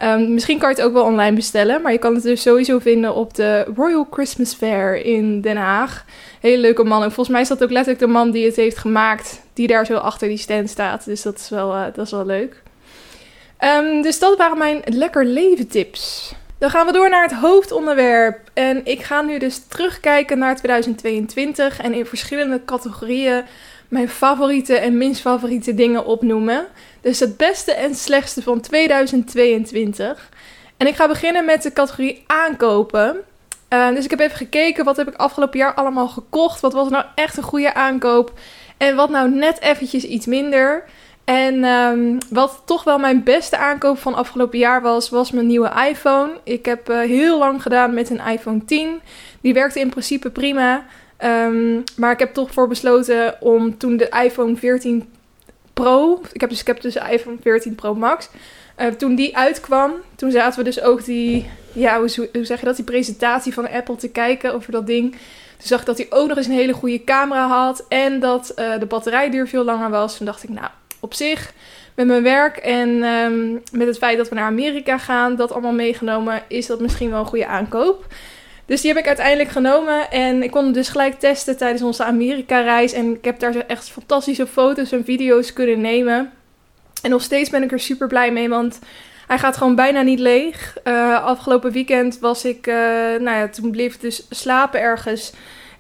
[0.03, 1.83] Um, misschien kan je het ook wel online bestellen.
[1.83, 6.05] Maar je kan het dus sowieso vinden op de Royal Christmas Fair in Den Haag.
[6.41, 7.03] Hele leuke man.
[7.03, 9.41] En volgens mij is dat ook letterlijk de man die het heeft gemaakt.
[9.53, 11.05] Die daar zo achter die stand staat.
[11.05, 12.63] Dus dat is wel, uh, dat is wel leuk.
[13.65, 16.35] Um, dus dat waren mijn lekker leven tips.
[16.59, 18.51] Dan gaan we door naar het hoofdonderwerp.
[18.55, 23.45] En ik ga nu dus terugkijken naar 2022 en in verschillende categorieën
[23.89, 26.67] mijn favoriete en minst favoriete dingen opnoemen.
[27.09, 30.31] Dus het beste en slechtste van 2022.
[30.77, 33.17] En ik ga beginnen met de categorie aankopen.
[33.73, 36.61] Uh, dus ik heb even gekeken wat heb ik afgelopen jaar allemaal gekocht.
[36.61, 38.33] Wat was nou echt een goede aankoop?
[38.77, 40.85] En wat nou net eventjes iets minder.
[41.25, 45.89] En um, wat toch wel mijn beste aankoop van afgelopen jaar was, was mijn nieuwe
[45.89, 46.31] iPhone.
[46.45, 49.01] Ik heb uh, heel lang gedaan met een iPhone 10.
[49.41, 50.85] Die werkte in principe prima.
[51.25, 55.09] Um, maar ik heb toch voor besloten om toen de iPhone 14
[55.83, 56.21] Pro.
[56.33, 58.29] Ik heb dus, ik heb dus iPhone 14 Pro Max.
[58.79, 62.67] Uh, toen die uitkwam, toen zaten we dus ook die, ja, hoe, hoe zeg je
[62.67, 65.11] dat, die presentatie van Apple te kijken over dat ding.
[65.11, 68.53] Toen zag ik dat hij ook nog eens een hele goede camera had en dat
[68.57, 70.17] uh, de batterijduur veel langer was.
[70.17, 70.69] Toen dacht ik, nou,
[71.01, 71.53] op zich
[71.95, 75.73] met mijn werk en um, met het feit dat we naar Amerika gaan, dat allemaal
[75.73, 78.07] meegenomen, is dat misschien wel een goede aankoop.
[78.69, 82.05] Dus die heb ik uiteindelijk genomen en ik kon hem dus gelijk testen tijdens onze
[82.05, 82.93] Amerika-reis.
[82.93, 86.33] En ik heb daar echt fantastische foto's en video's kunnen nemen.
[87.03, 88.79] En nog steeds ben ik er super blij mee, want
[89.27, 90.77] hij gaat gewoon bijna niet leeg.
[90.85, 92.75] Uh, afgelopen weekend was ik, uh,
[93.19, 95.33] nou ja, toen bleef ik dus slapen ergens.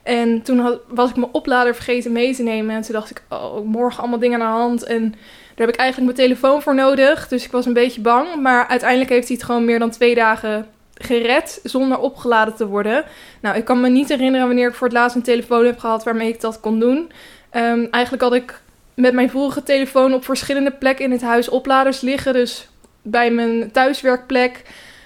[0.02, 2.74] En toen had, was ik mijn oplader vergeten mee te nemen.
[2.74, 4.84] En toen dacht ik, oh, morgen allemaal dingen aan de hand.
[4.84, 7.28] En daar heb ik eigenlijk mijn telefoon voor nodig.
[7.28, 8.40] Dus ik was een beetje bang.
[8.42, 10.66] Maar uiteindelijk heeft hij het gewoon meer dan twee dagen
[10.98, 13.04] gered zonder opgeladen te worden.
[13.40, 16.04] Nou, ik kan me niet herinneren wanneer ik voor het laatst een telefoon heb gehad
[16.04, 17.10] waarmee ik dat kon doen.
[17.52, 18.60] Um, eigenlijk had ik
[18.94, 22.32] met mijn vorige telefoon op verschillende plekken in het huis opladers liggen.
[22.32, 22.68] Dus
[23.02, 24.62] bij mijn thuiswerkplek,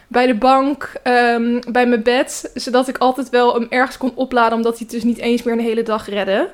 [0.09, 2.51] bij de bank, um, bij mijn bed.
[2.55, 5.55] Zodat ik altijd wel hem ergens kon opladen, omdat hij het dus niet eens meer
[5.55, 6.51] een hele dag redde.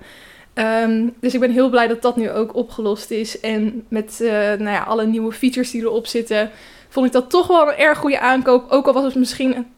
[0.54, 3.40] Um, dus ik ben heel blij dat dat nu ook opgelost is.
[3.40, 6.50] En met uh, nou ja, alle nieuwe features die erop zitten,
[6.88, 8.70] vond ik dat toch wel een erg goede aankoop.
[8.70, 9.72] Ook al was het misschien,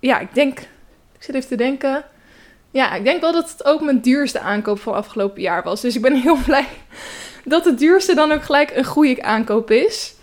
[0.00, 0.58] ja, ik denk,
[1.12, 2.04] ik zit even te denken.
[2.70, 5.80] Ja, ik denk wel dat het ook mijn duurste aankoop van afgelopen jaar was.
[5.80, 6.66] Dus ik ben heel blij
[7.44, 10.14] dat het duurste dan ook gelijk een goede aankoop is.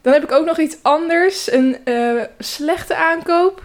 [0.00, 1.52] Dan heb ik ook nog iets anders.
[1.52, 3.62] Een uh, slechte aankoop.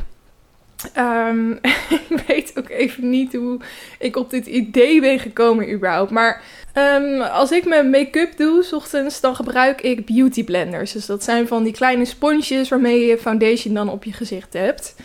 [0.97, 1.59] Um,
[2.09, 3.59] ik weet ook even niet hoe
[3.99, 6.11] ik op dit idee ben gekomen überhaupt.
[6.11, 6.41] Maar
[6.73, 10.91] um, als ik mijn make-up doe, s ochtends, dan gebruik ik beauty blenders.
[10.91, 14.95] Dus dat zijn van die kleine sponsjes waarmee je foundation dan op je gezicht hebt.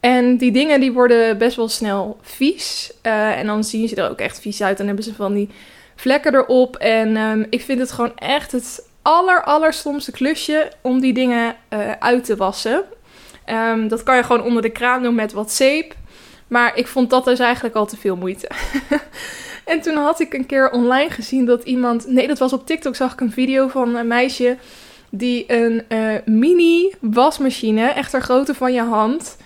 [0.00, 2.92] En die dingen die worden best wel snel vies.
[3.02, 4.76] Uh, en dan zien ze er ook echt vies uit.
[4.76, 5.48] Dan hebben ze van die
[5.96, 6.76] vlekken erop.
[6.76, 11.56] En um, ik vind het gewoon echt het aller, aller stomste klusje om die dingen
[11.72, 12.84] uh, uit te wassen.
[13.46, 15.94] Um, dat kan je gewoon onder de kraan doen met wat zeep.
[16.48, 18.48] Maar ik vond dat dus eigenlijk al te veel moeite.
[19.68, 22.06] en toen had ik een keer online gezien dat iemand.
[22.06, 22.96] Nee, dat was op TikTok.
[22.96, 24.56] Zag ik een video van een meisje.
[25.10, 29.36] Die een uh, mini wasmachine, echt ter grootte van je hand.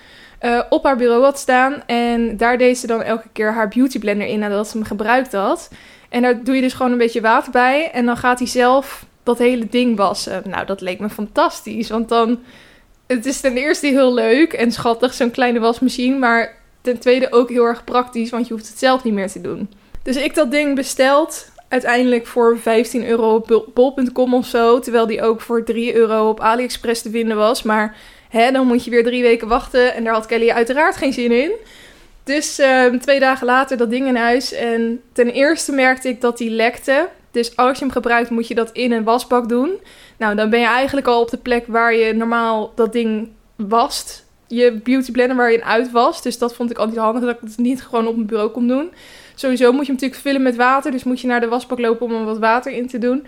[0.42, 1.82] Uh, op haar bureau had staan.
[1.87, 5.32] En daar deed ze dan elke keer haar beauty blender in nadat ze hem gebruikt
[5.32, 5.70] had.
[6.08, 7.90] En daar doe je dus gewoon een beetje water bij.
[7.90, 10.42] En dan gaat hij zelf dat hele ding wassen.
[10.46, 11.88] Nou, dat leek me fantastisch.
[11.88, 12.38] Want dan...
[13.06, 16.18] Het is ten eerste heel leuk en schattig, zo'n kleine wasmachine.
[16.18, 19.40] Maar ten tweede ook heel erg praktisch, want je hoeft het zelf niet meer te
[19.40, 19.68] doen.
[20.02, 21.50] Dus ik dat ding besteld.
[21.68, 24.78] Uiteindelijk voor 15 euro op bol.com of zo.
[24.78, 27.62] Terwijl die ook voor 3 euro op AliExpress te vinden was.
[27.62, 27.96] Maar
[28.28, 29.94] hè, dan moet je weer drie weken wachten.
[29.94, 31.52] En daar had Kelly uiteraard geen zin in.
[32.24, 34.52] Dus uh, twee dagen later dat ding in huis.
[34.52, 37.08] En ten eerste merkte ik dat die lekte.
[37.30, 39.70] Dus als je hem gebruikt, moet je dat in een wasbak doen.
[40.16, 44.26] Nou, dan ben je eigenlijk al op de plek waar je normaal dat ding wast.
[44.46, 46.22] Je beauty blender waar je in uit was.
[46.22, 48.68] Dus dat vond ik altijd handig dat ik het niet gewoon op mijn bureau kon
[48.68, 48.92] doen.
[49.34, 50.90] Sowieso moet je hem natuurlijk vullen met water.
[50.90, 53.26] Dus moet je naar de wasbak lopen om er wat water in te doen.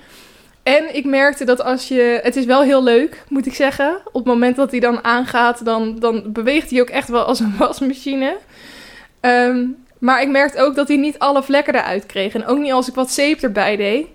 [0.63, 2.21] En ik merkte dat als je.
[2.23, 3.97] Het is wel heel leuk, moet ik zeggen.
[4.05, 7.41] Op het moment dat hij dan aangaat, dan, dan beweegt hij ook echt wel als
[7.41, 8.37] een wasmachine.
[9.21, 9.67] Ehm,
[9.99, 12.35] maar ik merkte ook dat hij niet alle vlekken eruit kreeg.
[12.35, 14.07] En ook niet als ik wat zeep erbij deed.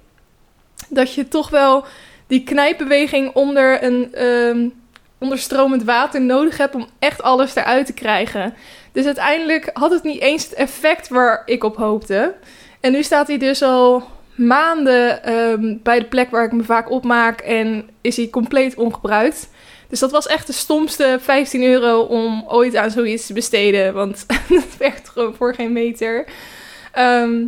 [0.90, 1.86] Dat je toch wel
[2.28, 4.74] die knijpbeweging onder een um,
[5.18, 8.54] onderstromend water nodig hebt om echt alles eruit te krijgen.
[9.00, 12.34] Dus uiteindelijk had het niet eens het effect waar ik op hoopte.
[12.80, 14.04] En nu staat hij dus al
[14.36, 19.50] maanden ehm, bij de plek waar ik me vaak opmaak en is hij compleet ongebruikt.
[19.90, 23.94] Dus dat was echt de stomste 15 euro om ooit aan zoiets te besteden.
[23.94, 26.26] Want het werkt gewoon voor geen meter.
[26.92, 27.44] Ehm,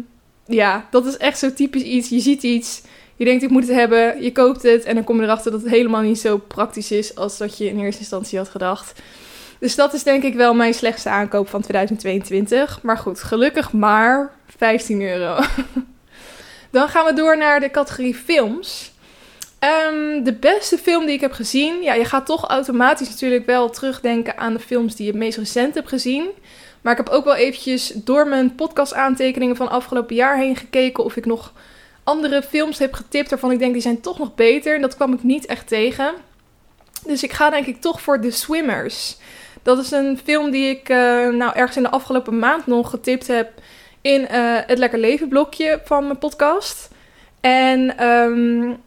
[0.46, 2.10] ja, dat is echt zo typisch iets.
[2.10, 2.82] Je ziet iets,
[3.16, 5.62] je denkt ik moet het hebben, je koopt het en dan kom je erachter dat
[5.62, 8.94] het helemaal niet zo praktisch is als dat je in eerste instantie had gedacht.
[9.62, 12.82] Dus dat is denk ik wel mijn slechtste aankoop van 2022.
[12.82, 15.40] Maar goed, gelukkig maar 15 euro.
[16.72, 18.92] Dan gaan we door naar de categorie films.
[19.88, 21.82] Um, de beste film die ik heb gezien.
[21.82, 25.38] Ja, je gaat toch automatisch natuurlijk wel terugdenken aan de films die je het meest
[25.38, 26.30] recent hebt gezien.
[26.82, 31.04] Maar ik heb ook wel eventjes door mijn podcast aantekeningen van afgelopen jaar heen gekeken
[31.04, 31.54] of ik nog
[32.04, 34.76] andere films heb getipt waarvan ik denk die zijn toch nog beter.
[34.76, 36.14] En dat kwam ik niet echt tegen.
[37.06, 39.18] Dus ik ga denk ik toch voor The Swimmers.
[39.64, 40.98] Dat is een film die ik uh,
[41.30, 43.52] nou ergens in de afgelopen maand nog getipt heb
[44.02, 44.28] in uh,
[44.66, 46.90] het Lekker Leven blokje van mijn podcast.
[47.40, 48.78] En um,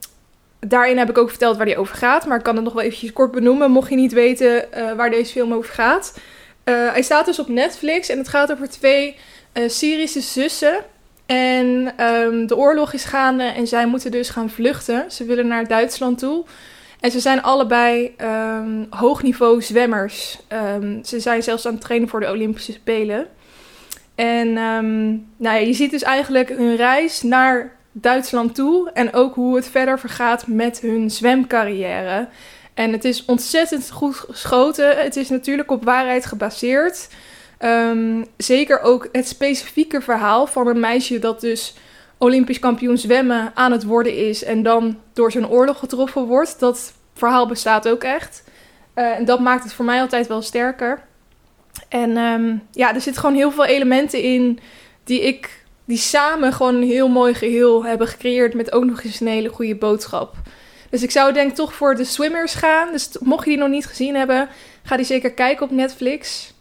[0.61, 2.27] daarin heb ik ook verteld waar die over gaat.
[2.27, 5.11] Maar ik kan het nog wel eventjes kort benoemen, mocht je niet weten uh, waar
[5.11, 6.19] deze film over gaat.
[6.65, 9.17] Hij staat dus op Netflix en het gaat over twee
[9.67, 10.85] Syrische zussen.
[11.27, 15.05] En um, de oorlog is gaande en zij moeten dus gaan vluchten.
[15.11, 16.45] Ze willen naar Duitsland toe.
[17.05, 20.39] En ze zijn allebei um, hoogniveau zwemmers.
[20.77, 23.27] Um, ze zijn zelfs aan het trainen voor de Olympische Spelen.
[24.15, 28.91] En um, nou ja, je ziet dus eigenlijk hun reis naar Duitsland toe.
[28.93, 32.29] En ook hoe het verder vergaat met hun zwemcarrière.
[32.75, 34.97] En het is ontzettend goed geschoten.
[34.97, 37.09] Het is natuurlijk op waarheid gebaseerd.
[38.37, 41.75] Zeker ook het specifieke verhaal van een meisje dat dus
[42.19, 44.45] Olympisch kampioen zwemmen aan het worden is.
[44.45, 46.59] En dan door zijn oorlog getroffen wordt.
[46.59, 48.45] Dat verhaal bestaat ook echt.
[48.95, 51.03] Uh, en dat maakt het voor mij altijd wel sterker.
[51.89, 54.59] En um, ja, er zitten gewoon heel veel elementen in
[55.05, 59.21] die ik, die samen gewoon een heel mooi geheel hebben gecreëerd met ook nog eens
[59.21, 60.35] een hele goede boodschap.
[60.91, 62.93] Dus ik zou denk toch voor de Swimmers gaan.
[62.93, 64.49] Dus mocht je die nog niet gezien hebben,
[64.83, 66.53] ga die zeker kijken op Netflix.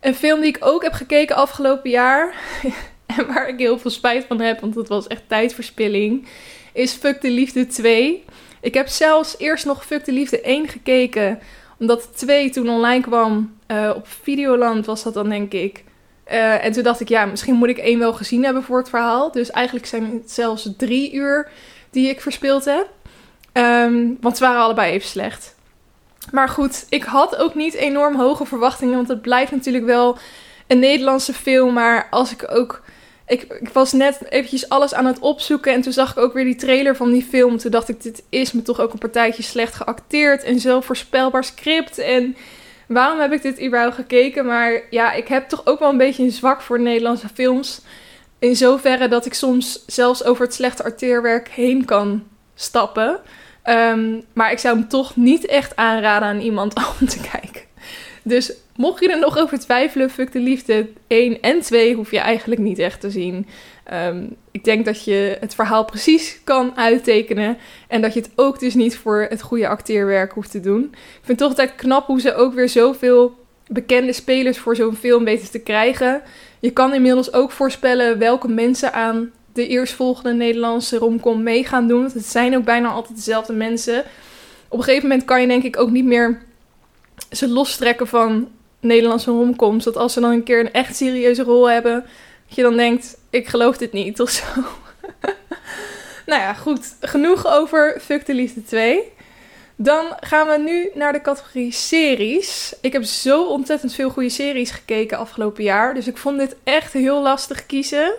[0.00, 2.34] Een film die ik ook heb gekeken afgelopen jaar.
[3.16, 6.28] en waar ik heel veel spijt van heb, want dat was echt tijdverspilling.
[6.72, 8.24] Is Fuck de Liefde 2.
[8.60, 11.38] Ik heb zelfs eerst nog Fuck de Liefde 1 gekeken
[11.78, 15.84] omdat 2 toen online kwam uh, op Videoland, was dat dan denk ik.
[16.32, 18.88] Uh, en toen dacht ik, ja, misschien moet ik één wel gezien hebben voor het
[18.88, 19.32] verhaal.
[19.32, 21.50] Dus eigenlijk zijn het zelfs drie uur
[21.90, 22.88] die ik verspeeld heb.
[23.52, 25.54] Um, want ze waren allebei even slecht.
[26.32, 28.94] Maar goed, ik had ook niet enorm hoge verwachtingen.
[28.94, 30.18] Want het blijft natuurlijk wel
[30.66, 31.74] een Nederlandse film.
[31.74, 32.82] Maar als ik ook
[33.30, 36.44] ik, ik, was net eventjes alles aan het opzoeken en toen zag ik ook weer
[36.44, 37.58] die trailer van die film.
[37.58, 41.44] Toen dacht ik, dit is me toch ook een partijtje slecht geacteerd en zo voorspelbaar
[41.44, 41.98] script.
[41.98, 42.36] En
[42.86, 44.46] waarom heb ik dit überhaupt gekeken?
[44.46, 47.80] Maar ja, ik heb toch ook wel een beetje een zwak voor Nederlandse films.
[48.38, 53.20] In zoverre dat ik soms zelfs over het slechte acteerwerk heen kan stappen.
[53.64, 57.62] Um, maar ik zou hem toch niet echt aanraden aan iemand om te kijken.
[58.22, 62.18] Dus mocht je er nog over twijfelen, Fuck de Liefde 1 en 2 hoef je
[62.18, 63.46] eigenlijk niet echt te zien.
[63.92, 67.56] Um, ik denk dat je het verhaal precies kan uittekenen.
[67.88, 70.82] En dat je het ook dus niet voor het goede acteerwerk hoeft te doen.
[70.82, 73.34] Ik vind het toch altijd knap hoe ze ook weer zoveel
[73.66, 76.22] bekende spelers voor zo'n film weten te krijgen.
[76.60, 82.04] Je kan inmiddels ook voorspellen welke mensen aan de eerstvolgende Nederlandse romcom mee gaan doen.
[82.04, 84.04] Het zijn ook bijna altijd dezelfde mensen.
[84.68, 86.42] Op een gegeven moment kan je denk ik ook niet meer
[87.30, 88.48] ze lostrekken van
[88.80, 89.84] Nederlandse romcoms.
[89.84, 92.04] Dat als ze dan een keer een echt serieuze rol hebben,
[92.46, 94.44] dat je dan denkt, ik geloof dit niet of zo.
[96.30, 96.96] Nou ja, goed.
[97.00, 99.02] Genoeg over Fuck de Liefde 2.
[99.76, 102.74] Dan gaan we nu naar de categorie series.
[102.80, 105.94] Ik heb zo ontzettend veel goede series gekeken afgelopen jaar.
[105.94, 108.12] Dus ik vond dit echt heel lastig kiezen.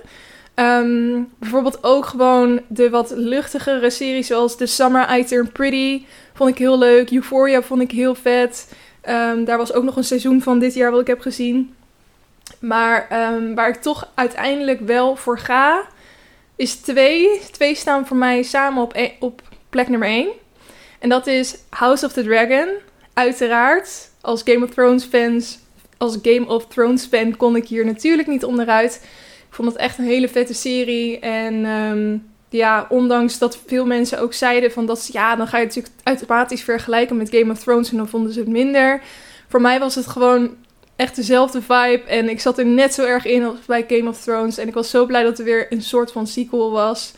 [0.53, 6.05] Ehm, bijvoorbeeld ook gewoon de wat luchtigere series zoals The Summer I Turn Pretty.
[6.33, 7.11] Vond ik heel leuk.
[7.11, 8.73] Euphoria vond ik heel vet.
[9.01, 11.75] Ehm, daar was ook nog een seizoen van dit jaar wat ik heb gezien.
[12.59, 15.83] Maar ehm, waar ik toch uiteindelijk wel voor ga,
[16.55, 17.39] is twee.
[17.51, 20.29] Twee staan voor mij samen op, e- op plek nummer één.
[20.99, 22.67] En dat is House of the Dragon.
[23.13, 25.59] Uiteraard, als Game of Thrones fans,
[25.97, 28.99] als Game of Thrones fan kon ik hier natuurlijk niet onderuit.
[29.49, 31.19] Ik vond het echt een hele vette serie.
[31.19, 32.17] En ehm,
[32.51, 36.03] ja, ondanks dat veel mensen ook zeiden van dat ja, dan ga je het natuurlijk
[36.03, 39.01] automatisch vergelijken met Game of Thrones en dan vonden ze het minder.
[39.47, 40.55] Voor mij was het gewoon
[40.95, 44.21] echt dezelfde vibe en ik zat er net zo erg in als bij Game of
[44.21, 47.13] Thrones en ik was zo blij dat er weer een soort van sequel was.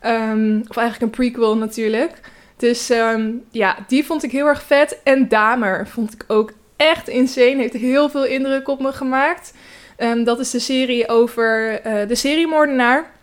[0.00, 2.20] Ehm, of eigenlijk een prequel natuurlijk.
[2.56, 5.00] Dus ehm, ja, die vond ik heel erg vet.
[5.02, 7.56] En Damer vond ik ook echt insane.
[7.56, 9.52] Heeft heel veel indruk op me gemaakt.
[9.96, 13.13] Ehm, dat is de serie over uh, de seriemoordenaar.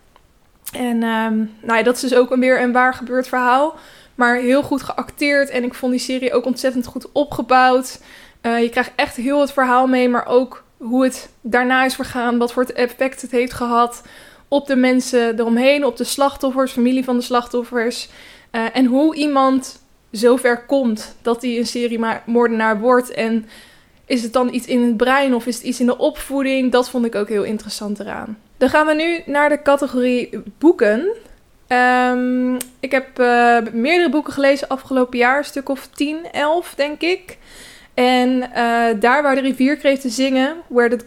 [0.71, 3.75] En um, nou ja, dat is dus ook weer een waar gebeurd verhaal.
[4.15, 5.49] Maar heel goed geacteerd.
[5.49, 8.01] En ik vond die serie ook ontzettend goed opgebouwd.
[8.41, 10.09] Uh, je krijgt echt heel het verhaal mee.
[10.09, 12.37] Maar ook hoe het daarna is vergaan.
[12.37, 14.01] Wat voor effect het heeft gehad
[14.47, 15.85] op de mensen eromheen.
[15.85, 18.09] Op de slachtoffers, familie van de slachtoffers.
[18.51, 19.81] Uh, en hoe iemand
[20.11, 23.11] zover komt dat hij een seriemoordenaar wordt.
[23.11, 23.45] En
[24.11, 26.71] is het dan iets in het brein of is het iets in de opvoeding?
[26.71, 28.37] Dat vond ik ook heel interessant eraan.
[28.57, 31.07] Dan gaan we nu naar de categorie boeken.
[31.67, 37.01] Um, ik heb uh, meerdere boeken gelezen afgelopen jaar, een stuk of 10, 11 denk
[37.01, 37.37] ik.
[37.93, 38.45] En uh,
[38.99, 41.05] daar waar de rivierkreeften zingen, Where the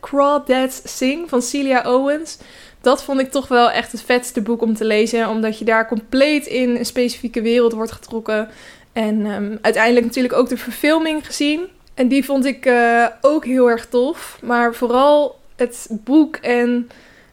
[0.00, 2.38] Crawdads Sing van Celia Owens.
[2.80, 5.28] Dat vond ik toch wel echt het vetste boek om te lezen.
[5.28, 8.48] Omdat je daar compleet in een specifieke wereld wordt getrokken.
[8.92, 11.68] En um, uiteindelijk natuurlijk ook de verfilming gezien.
[11.96, 14.38] En die vond ik uh, ook heel erg tof.
[14.42, 16.88] Maar vooral het boek en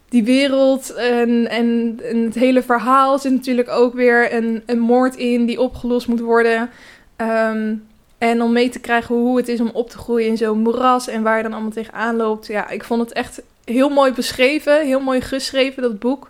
[0.10, 5.16] die wereld en, en, en, het hele verhaal zit natuurlijk ook weer een, een moord
[5.16, 6.70] in die opgelost moet worden.
[7.18, 10.60] Um, en om mee te krijgen hoe het is om op te groeien in zo'n
[10.60, 12.48] moeras en waar je dan allemaal tegenaan loopt.
[12.48, 16.30] Ja, ik vond het echt heel mooi beschreven, heel mooi geschreven, dat boek.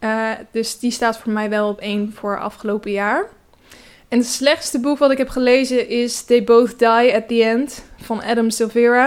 [0.00, 3.28] Uh, dus die staat voor mij wel op één voor afgelopen jaar.
[4.12, 7.84] En het slechtste boek wat ik heb gelezen is They Both Die at the End
[8.02, 9.06] van Adam Silvera.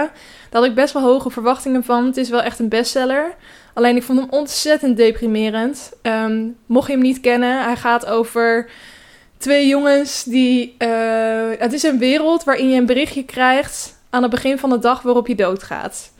[0.50, 2.06] Daar had ik best wel hoge verwachtingen van.
[2.06, 3.34] Het is wel echt een bestseller.
[3.74, 5.92] Alleen ik vond hem ontzettend deprimerend.
[6.02, 8.70] Um, mocht je hem niet kennen, hij gaat over
[9.38, 10.74] twee jongens die.
[10.78, 10.88] Uh,
[11.58, 15.02] het is een wereld waarin je een berichtje krijgt aan het begin van de dag
[15.02, 16.12] waarop je doodgaat.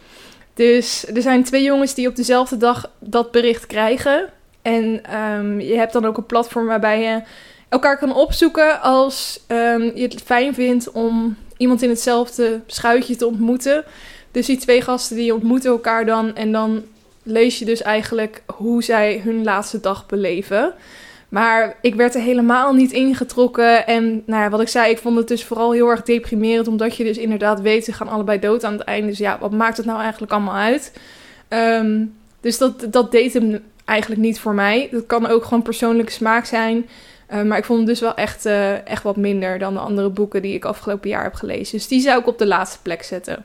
[0.55, 4.29] Dus er zijn twee jongens die op dezelfde dag dat bericht krijgen.
[4.63, 7.23] En um, je hebt dan ook een platform waarbij je
[7.69, 13.27] elkaar kan opzoeken als um, je het fijn vindt om iemand in hetzelfde schuitje te
[13.27, 13.85] ontmoeten.
[14.31, 16.83] Dus die twee gasten die ontmoeten elkaar dan en dan
[17.23, 20.75] lees je dus eigenlijk hoe zij hun laatste dag beleven.
[21.29, 23.87] Maar ik werd er helemaal niet ingetrokken.
[23.87, 26.69] En nou wat ik zei, ik vond het dus vooral heel erg deprimerend.
[26.69, 29.07] Omdat je dus inderdaad weet, ze gaan allebei dood aan het einde.
[29.07, 30.93] Dus ja, wat maakt het nou eigenlijk allemaal uit?
[31.49, 34.89] Um, dus dat, dat deed hem eigenlijk niet voor mij.
[34.91, 36.89] Dat kan ook gewoon persoonlijke smaak zijn.
[37.33, 40.11] Uh, maar ik vond hem dus wel echt, uh, echt wat minder dan de andere
[40.11, 41.77] boeken die ik afgelopen jaar heb gelezen.
[41.77, 43.45] Dus die zou ik op de laatste plek zetten.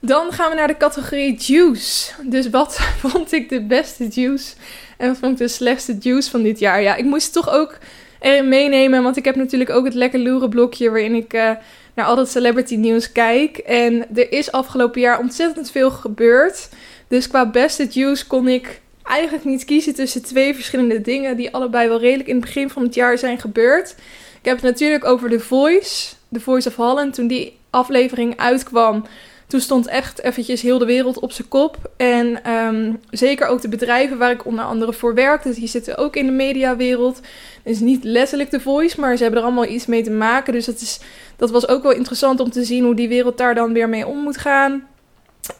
[0.00, 2.12] Dan gaan we naar de categorie juice.
[2.22, 4.54] Dus wat vond ik de beste juice?
[4.96, 6.82] En wat vond ik de slechtste juice van dit jaar?
[6.82, 7.78] Ja, ik moest toch ook
[8.20, 9.02] erin meenemen.
[9.02, 11.50] Want ik heb natuurlijk ook het lekker loeren blokje waarin ik uh,
[11.94, 13.58] naar al dat celebrity nieuws kijk.
[13.58, 16.68] En er is afgelopen jaar ontzettend veel gebeurd.
[17.08, 21.88] Dus qua beste juice kon ik eigenlijk niet kiezen tussen twee verschillende dingen die allebei
[21.88, 23.94] wel redelijk in het begin van het jaar zijn gebeurd.
[24.38, 27.14] Ik heb het natuurlijk over The Voice, The Voice of Holland.
[27.14, 29.04] Toen die aflevering uitkwam,
[29.46, 31.90] toen stond echt eventjes heel de wereld op zijn kop.
[31.96, 36.16] En um, zeker ook de bedrijven waar ik onder andere voor werkte, die zitten ook
[36.16, 37.20] in de mediawereld.
[37.62, 40.52] Is niet letterlijk The Voice, maar ze hebben er allemaal iets mee te maken.
[40.52, 41.00] Dus dat, is,
[41.36, 44.06] dat was ook wel interessant om te zien hoe die wereld daar dan weer mee
[44.06, 44.86] om moet gaan.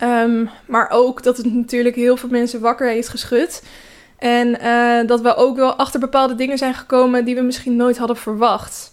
[0.02, 3.62] Um, maar ook dat het natuurlijk heel veel mensen wakker heeft geschud.
[4.18, 7.98] En uh, dat we ook wel achter bepaalde dingen zijn gekomen die we misschien nooit
[7.98, 8.90] hadden verwacht.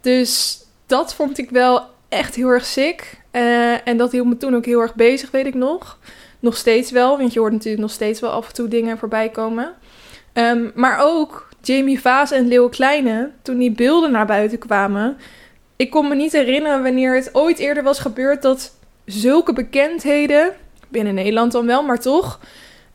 [0.00, 3.20] Dus dat vond ik wel echt heel erg sick.
[3.32, 5.98] Uh, en dat hield me toen ook heel erg bezig, weet ik nog.
[6.40, 9.28] Nog steeds wel, want je hoort natuurlijk nog steeds wel af en toe dingen voorbij
[9.28, 9.74] komen.
[10.34, 15.16] Um, maar ook Jamie Vaas en Leeuw Kleine, toen die beelden naar buiten kwamen.
[15.76, 18.78] Ik kon me niet herinneren wanneer het ooit eerder was gebeurd dat
[19.10, 20.52] zulke bekendheden,
[20.88, 22.40] binnen Nederland dan wel, maar toch,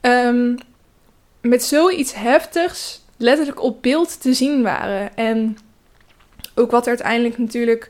[0.01, 0.57] um,
[1.41, 5.16] met zoiets heftigs letterlijk op beeld te zien waren.
[5.16, 5.57] En
[6.55, 7.89] ook wat er uiteindelijk natuurlijk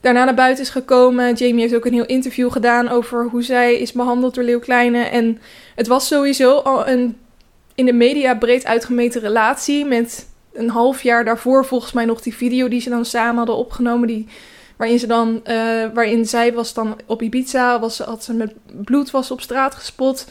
[0.00, 1.34] daarna naar buiten is gekomen.
[1.34, 5.02] Jamie heeft ook een heel interview gedaan over hoe zij is behandeld door Leeuw Kleine.
[5.02, 5.40] En
[5.74, 7.16] het was sowieso al een
[7.74, 9.84] in de media breed uitgemeten relatie.
[9.84, 13.56] Met een half jaar daarvoor volgens mij nog die video die ze dan samen hadden
[13.56, 14.08] opgenomen.
[14.08, 14.28] Die,
[14.80, 18.52] waarin, ze dan, uh, waarin zij was dan op Ibiza, was, had ze met
[18.84, 20.26] bloed was op straat gespot.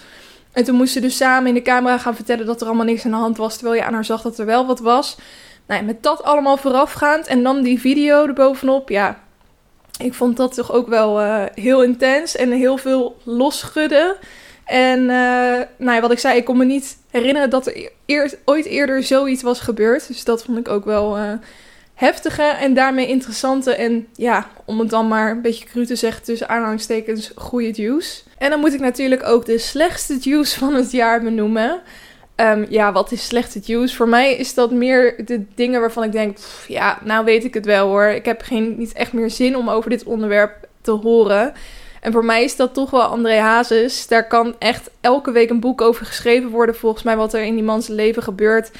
[0.52, 3.06] En toen moesten ze dus samen in de camera gaan vertellen dat er allemaal niks
[3.06, 3.58] aan de hand was.
[3.58, 5.18] Terwijl je aan haar zag dat er wel wat was.
[5.66, 8.90] Nou ja, met dat allemaal voorafgaand en dan die video erbovenop.
[8.90, 9.20] Ja,
[10.00, 14.16] ik vond dat toch ook wel uh, heel intens en heel veel losschudden.
[14.66, 15.08] En uh,
[15.78, 19.04] nou ja, wat ik zei, ik kon me niet herinneren dat er eer, ooit eerder
[19.04, 20.08] zoiets was gebeurd.
[20.08, 21.18] Dus dat vond ik ook wel
[22.00, 23.76] heftige en daarmee interessante.
[23.76, 28.22] En ja, om het dan maar een beetje cru te zeggen, tussen aanhalingstekens, goede juice.
[28.38, 31.82] En dan moet ik natuurlijk ook de slechtste juice van het jaar benoemen.
[32.36, 33.96] Um, ja, wat is slechte juice?
[33.96, 36.38] Voor mij is dat meer de dingen waarvan ik denk,
[36.68, 38.06] ja, nou weet ik het wel hoor.
[38.06, 41.54] Ik heb geen, niet echt meer zin om over dit onderwerp te horen.
[42.02, 44.08] En voor mij is dat toch wel André Hazes.
[44.08, 47.56] Daar kan echt elke week een boek over geschreven worden, volgens mij, wat er in
[47.56, 48.72] die mans leven gebeurt.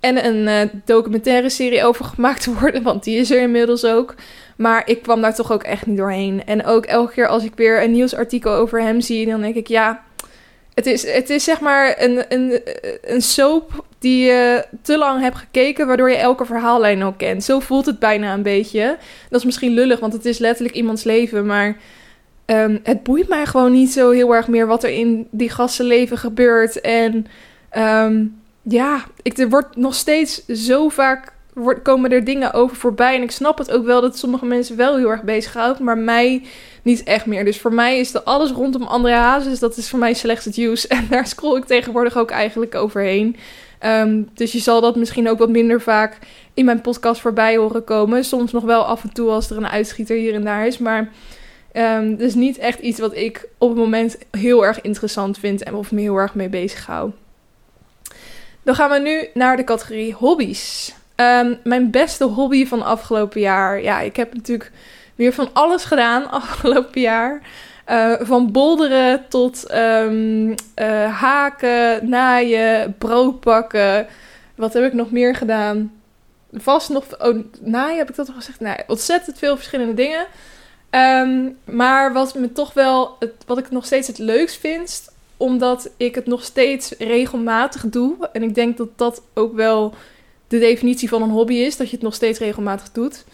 [0.00, 4.14] En een uh, documentaire serie over gemaakt worden, want die is er inmiddels ook.
[4.56, 6.44] Maar ik kwam daar toch ook echt niet doorheen.
[6.44, 9.66] En ook elke keer als ik weer een nieuwsartikel over hem zie, dan denk ik,
[9.66, 10.02] ja,
[10.74, 12.60] het is, het is zeg maar een, een,
[13.02, 17.44] een soap die je te lang hebt gekeken, waardoor je elke verhaallijn ook kent.
[17.44, 18.96] Zo voelt het bijna een beetje.
[19.30, 21.76] Dat is misschien lullig, want het is letterlijk iemands leven, maar
[22.46, 26.18] um, het boeit mij gewoon niet zo heel erg meer wat er in die gastenleven
[26.18, 26.80] gebeurt.
[26.80, 27.26] En
[27.76, 31.32] um, ja, ik, er wordt nog steeds zo vaak
[31.82, 33.14] komen er dingen over voorbij.
[33.14, 36.42] En ik snap het ook wel dat sommige mensen wel heel erg bezighoudt, maar mij
[36.82, 37.44] niet echt meer.
[37.44, 40.56] Dus voor mij is er alles rondom André Hazes, dat is voor mij slechts het
[40.88, 43.36] En daar scroll ik tegenwoordig ook eigenlijk overheen.
[43.84, 46.18] Um, dus je zal dat misschien ook wat minder vaak
[46.54, 48.24] in mijn podcast voorbij horen komen.
[48.24, 50.78] Soms nog wel af en toe als er een uitschieter hier en daar is.
[50.78, 51.08] Maar
[51.72, 55.74] um, dus niet echt iets wat ik op het moment heel erg interessant vind en
[55.74, 57.10] of me heel erg mee bezig hou.
[58.68, 60.94] Dan gaan we nu naar de categorie hobby's.
[61.16, 63.82] Um, mijn beste hobby van afgelopen jaar.
[63.82, 64.72] Ja, ik heb natuurlijk
[65.14, 67.40] weer van alles gedaan afgelopen jaar.
[67.90, 70.54] Uh, van bolderen tot um, uh,
[71.20, 74.06] haken, naaien, brood bakken.
[74.54, 75.92] Wat heb ik nog meer gedaan?
[76.52, 77.04] Vast nog.
[77.18, 78.60] Oh, naaien heb ik dat al gezegd?
[78.60, 80.26] Nee, ontzettend veel verschillende dingen.
[80.90, 83.16] Um, maar wat me toch wel.
[83.18, 85.16] Het, wat ik nog steeds het leukst vind.
[85.38, 88.28] Omdat ik het nog steeds regelmatig doe.
[88.32, 89.94] En ik denk dat dat ook wel
[90.48, 91.76] de definitie van een hobby is.
[91.76, 93.24] Dat je het nog steeds regelmatig doet.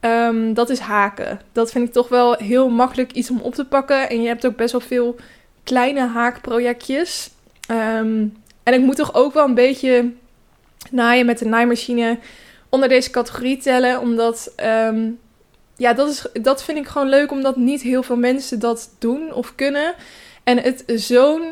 [0.00, 1.40] Um, dat is haken.
[1.52, 4.08] Dat vind ik toch wel heel makkelijk iets om op te pakken.
[4.08, 5.16] En je hebt ook best wel veel
[5.64, 7.30] kleine haakprojectjes.
[7.70, 10.12] Um, en ik moet toch ook wel een beetje
[10.90, 12.18] naaien met de naaimachine
[12.68, 14.00] onder deze categorie tellen.
[14.00, 15.18] Omdat, um,
[15.76, 17.30] ja, dat, is, dat vind ik gewoon leuk.
[17.30, 19.94] Omdat niet heel veel mensen dat doen of kunnen.
[20.44, 21.42] En het zo'n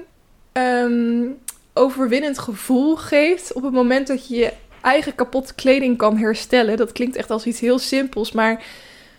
[1.72, 6.76] overwinnend gevoel geeft op het moment dat je je eigen kapotte kleding kan herstellen.
[6.76, 8.64] Dat klinkt echt als iets heel simpels, maar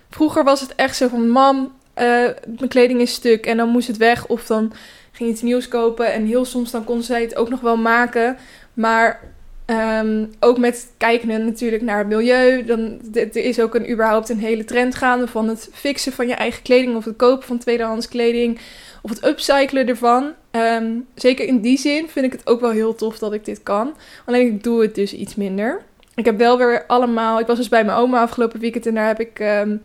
[0.09, 2.03] vroeger was het echt zo van: mam, uh,
[2.45, 4.73] mijn kleding is stuk en dan moest het weg of dan
[5.11, 7.77] ging je iets nieuws kopen en heel soms dan kon zij het ook nog wel
[7.77, 8.37] maken,
[8.73, 9.33] maar
[9.71, 12.65] um, ook met kijken natuurlijk naar het milieu.
[12.65, 16.33] Dan, er is ook een, überhaupt een hele trend gaande van het fixen van je
[16.33, 18.59] eigen kleding of het kopen van tweedehands kleding
[19.01, 20.31] of het upcyclen ervan.
[20.51, 23.63] Um, zeker in die zin vind ik het ook wel heel tof dat ik dit
[23.63, 23.95] kan.
[24.25, 25.81] Alleen ik doe het dus iets minder.
[26.15, 27.39] Ik heb wel weer allemaal.
[27.39, 29.81] Ik was dus bij mijn oma afgelopen weekend en daar heb ik um,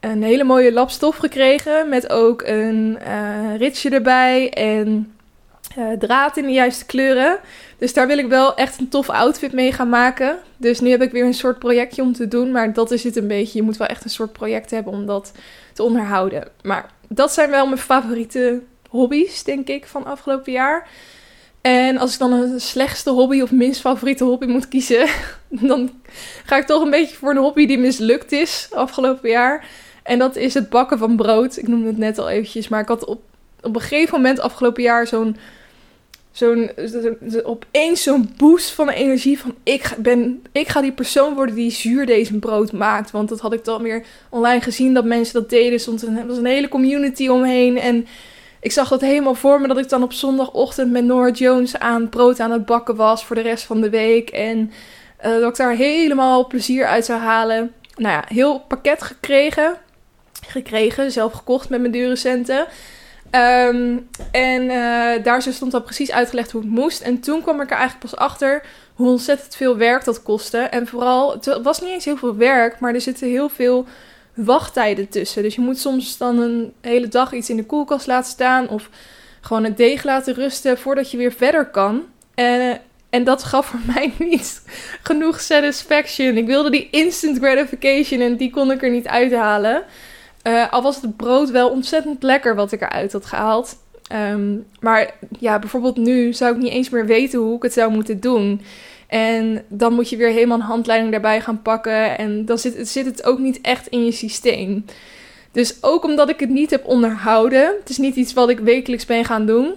[0.00, 1.88] een hele mooie lap stof gekregen.
[1.88, 5.13] Met ook een uh, ritsje erbij en
[5.78, 7.38] uh, draad in de juiste kleuren.
[7.78, 10.38] Dus daar wil ik wel echt een tof outfit mee gaan maken.
[10.56, 12.50] Dus nu heb ik weer een soort projectje om te doen.
[12.50, 13.58] Maar dat is het een beetje.
[13.58, 15.32] Je moet wel echt een soort project hebben om dat
[15.72, 16.48] te onderhouden.
[16.62, 20.88] Maar dat zijn wel mijn favoriete hobby's, denk ik, van afgelopen jaar.
[21.60, 25.06] En als ik dan een slechtste hobby of minst favoriete hobby moet kiezen,
[25.48, 25.90] dan
[26.44, 29.66] ga ik toch een beetje voor een hobby die mislukt is afgelopen jaar.
[30.02, 31.56] En dat is het bakken van brood.
[31.56, 33.22] Ik noemde het net al eventjes, maar ik had op,
[33.62, 35.36] op een gegeven moment afgelopen jaar zo'n
[36.34, 36.70] zo'n
[37.42, 42.06] opeens zo'n boost van energie van ik ben ik ga die persoon worden die zuur
[42.06, 43.10] deze brood maakt.
[43.10, 45.80] Want dat had ik dan weer online gezien dat mensen dat deden.
[45.80, 47.78] Stond er was een hele community omheen.
[47.78, 48.06] En
[48.60, 52.08] ik zag dat helemaal voor me dat ik dan op zondagochtend met Nora Jones aan
[52.08, 54.30] brood aan het bakken was voor de rest van de week.
[54.30, 54.72] En
[55.24, 57.72] uh, dat ik daar helemaal plezier uit zou halen.
[57.96, 59.76] Nou ja heel pakket gekregen
[60.46, 62.66] gekregen zelf gekocht met mijn dure centen
[63.34, 63.96] Ehm,
[64.30, 67.00] en uh, daar stond dan precies uitgelegd hoe het moest.
[67.00, 68.62] En toen kwam ik er eigenlijk pas achter
[68.94, 70.58] hoe ontzettend veel werk dat kostte.
[70.58, 73.86] En vooral, het was niet eens heel veel werk, maar er zitten heel veel
[74.34, 75.42] wachttijden tussen.
[75.42, 78.88] Dus je moet soms dan een hele dag iets in de koelkast laten staan of
[79.40, 82.02] gewoon het deeg laten rusten voordat je weer verder kan.
[82.34, 82.80] En,
[83.10, 84.62] en dat gaf voor mij niet
[85.02, 86.36] genoeg satisfaction.
[86.36, 89.84] Ik wilde die instant gratification en die kon ik er niet uithalen.
[90.44, 93.76] Uh, al was het brood wel ontzettend lekker wat ik eruit had gehaald.
[94.08, 97.92] Ehm, maar ja, bijvoorbeeld nu zou ik niet eens meer weten hoe ik het zou
[97.92, 98.60] moeten doen.
[99.06, 102.18] En dan moet je weer helemaal een handleiding daarbij gaan pakken.
[102.18, 104.84] En dan zit, zit het ook niet echt in je systeem.
[105.52, 107.74] Dus ook omdat ik het niet heb onderhouden.
[107.80, 109.74] Het is niet iets wat ik wekelijks ben gaan doen.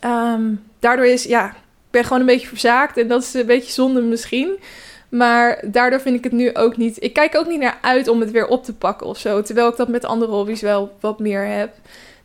[0.00, 2.96] Ehm, daardoor is, ja, ik ben gewoon een beetje verzaakt.
[2.96, 4.58] En dat is een beetje zonde misschien.
[5.12, 7.02] Maar daardoor vind ik het nu ook niet.
[7.02, 9.42] Ik kijk ook niet naar uit om het weer op te pakken of zo.
[9.42, 11.74] Terwijl ik dat met andere hobby's wel wat meer heb.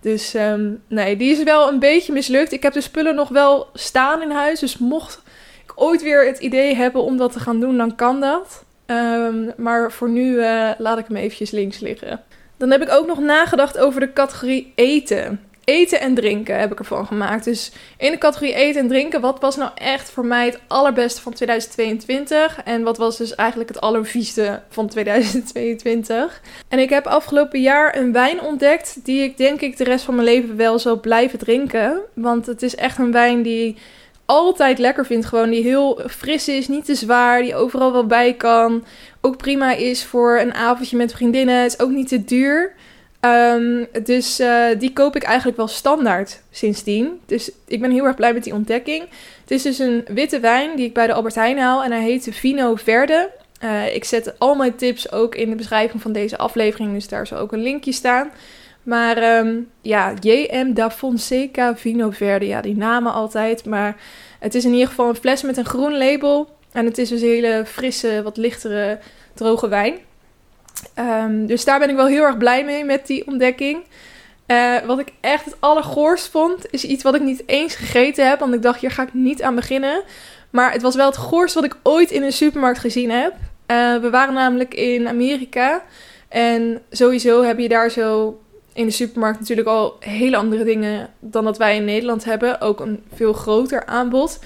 [0.01, 2.51] Dus um, nee, die is wel een beetje mislukt.
[2.51, 4.59] Ik heb de spullen nog wel staan in huis.
[4.59, 5.21] Dus mocht
[5.63, 8.63] ik ooit weer het idee hebben om dat te gaan doen, dan kan dat.
[8.85, 12.23] Um, maar voor nu uh, laat ik hem eventjes links liggen.
[12.57, 16.79] Dan heb ik ook nog nagedacht over de categorie eten eten en drinken heb ik
[16.79, 17.43] ervan gemaakt.
[17.43, 21.21] Dus in de categorie eten en drinken, wat was nou echt voor mij het allerbeste
[21.21, 22.61] van 2022?
[22.63, 26.41] En wat was dus eigenlijk het allervieste van 2022?
[26.67, 30.15] En ik heb afgelopen jaar een wijn ontdekt die ik denk ik de rest van
[30.15, 31.99] mijn leven wel zal blijven drinken.
[32.13, 33.77] Want het is echt een wijn die
[34.25, 35.25] altijd lekker vind.
[35.25, 38.83] Gewoon die heel fris is, niet te zwaar, die overal wel bij kan.
[39.21, 41.61] Ook prima is voor een avondje met vriendinnen.
[41.61, 42.75] Het is ook niet te duur.
[43.33, 47.19] Um, dus uh, die koop ik eigenlijk wel standaard sindsdien.
[47.25, 49.01] Dus ik ben heel erg blij met die ontdekking.
[49.41, 51.83] Het is dus een witte wijn die ik bij de Albert Heijn haal.
[51.83, 53.29] En hij heet Vino Verde.
[53.63, 56.93] Uh, ik zet al mijn tips ook in de beschrijving van deze aflevering.
[56.93, 58.31] Dus daar zal ook een linkje staan.
[58.83, 62.47] Maar um, ja, JM da Fonseca Vino Verde.
[62.47, 63.65] Ja, die namen altijd.
[63.65, 63.95] Maar
[64.39, 66.49] het is in ieder geval een fles met een groen label.
[66.71, 68.99] En het is dus een hele frisse, wat lichtere,
[69.33, 69.97] droge wijn.
[70.99, 73.83] Um, dus daar ben ik wel heel erg blij mee met die ontdekking.
[74.47, 78.39] Uh, wat ik echt het allergoorst vond, is iets wat ik niet eens gegeten heb.
[78.39, 80.03] Want ik dacht, hier ga ik niet aan beginnen.
[80.49, 83.33] Maar het was wel het goorst wat ik ooit in een supermarkt gezien heb.
[83.67, 85.83] Uh, we waren namelijk in Amerika.
[86.27, 88.39] En sowieso heb je daar zo
[88.73, 92.61] in de supermarkt natuurlijk al hele andere dingen dan dat wij in Nederland hebben.
[92.61, 94.39] Ook een veel groter aanbod.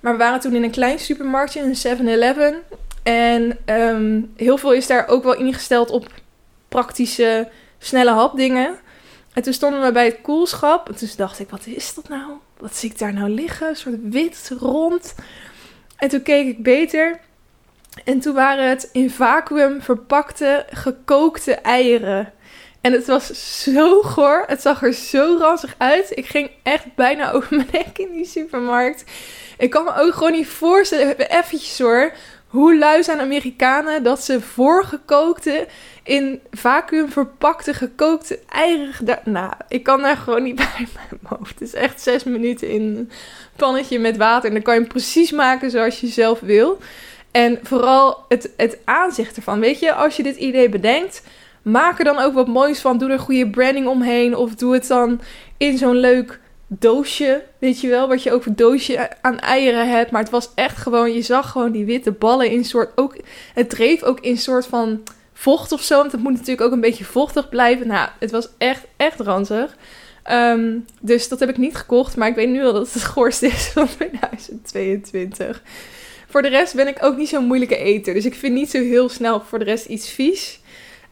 [0.00, 2.54] Maar we waren toen in een klein supermarktje, een 7-Eleven.
[3.02, 6.06] En um, heel veel is daar ook wel ingesteld op
[6.68, 7.48] praktische,
[7.78, 8.78] snelle hapdingen.
[9.32, 10.88] En toen stonden we bij het koelschap.
[10.88, 12.30] En toen dacht ik, wat is dat nou?
[12.58, 13.68] Wat zie ik daar nou liggen?
[13.68, 15.14] Een soort wit, rond.
[15.96, 17.20] En toen keek ik beter.
[18.04, 22.32] En toen waren het in vacuüm verpakte, gekookte eieren.
[22.80, 24.44] En het was zo goor.
[24.46, 26.16] Het zag er zo ranzig uit.
[26.16, 29.04] Ik ging echt bijna over mijn nek in die supermarkt.
[29.58, 31.18] Ik kan me ook gewoon niet voorstellen.
[31.18, 32.12] Eventjes hoor
[32.52, 35.66] hoe lui zijn Amerikanen dat ze voorgekookte,
[36.02, 41.50] in vacuüm verpakte gekookte eieren Nou, ik kan daar gewoon niet bij mijn hoofd.
[41.50, 43.10] Het is echt zes minuten in een
[43.56, 44.48] pannetje met water.
[44.48, 46.78] En dan kan je hem precies maken zoals je zelf wil.
[47.30, 49.60] En vooral het, het aanzicht ervan.
[49.60, 51.22] Weet je, als je dit idee bedenkt,
[51.62, 52.98] maak er dan ook wat moois van.
[52.98, 54.36] Doe er goede branding omheen.
[54.36, 55.20] Of doe het dan
[55.56, 56.40] in zo'n leuk
[56.78, 60.10] doosje, weet je wel, wat je ook een doosje aan eieren hebt.
[60.10, 63.16] Maar het was echt gewoon, je zag gewoon die witte ballen in soort, ook,
[63.54, 65.02] het dreef ook in soort van
[65.32, 65.96] vocht of zo.
[65.96, 67.86] Want het moet natuurlijk ook een beetje vochtig blijven.
[67.86, 69.76] Nou, het was echt, echt ranzig.
[70.22, 73.46] Ehm, dus dat heb ik niet gekocht, maar ik weet nu al dat het goorste
[73.46, 75.62] is van 2022.
[76.28, 78.14] Voor de rest ben ik ook niet zo'n moeilijke eter.
[78.14, 80.60] Dus ik vind niet zo heel snel voor de rest iets vies.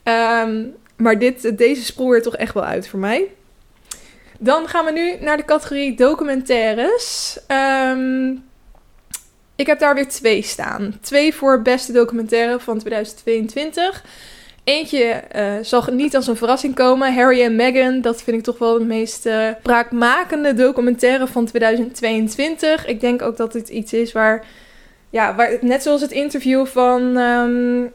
[0.03, 0.65] Ehm,
[0.97, 3.29] maar dit, deze sprong er toch echt wel uit voor mij.
[4.43, 7.39] Dan gaan we nu naar de categorie documentaires.
[7.49, 8.45] Um,
[9.57, 10.99] ik heb daar weer twee staan.
[11.01, 14.05] Twee voor beste documentaire van 2022.
[14.65, 17.15] Eentje uh, zal niet als een verrassing komen.
[17.15, 18.01] Harry en Meghan.
[18.01, 22.87] Dat vind ik toch wel de meest uh, documentaire van 2022.
[22.87, 24.47] Ik denk ook dat dit iets is waar.
[25.11, 27.93] Ja, waar, net zoals het interview van um,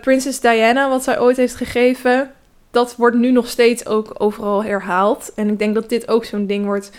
[0.00, 2.30] Prinses Diana, wat zij ooit heeft gegeven
[2.74, 5.32] dat wordt nu nog steeds ook overal herhaald.
[5.34, 6.90] En ik denk dat dit ook zo'n ding wordt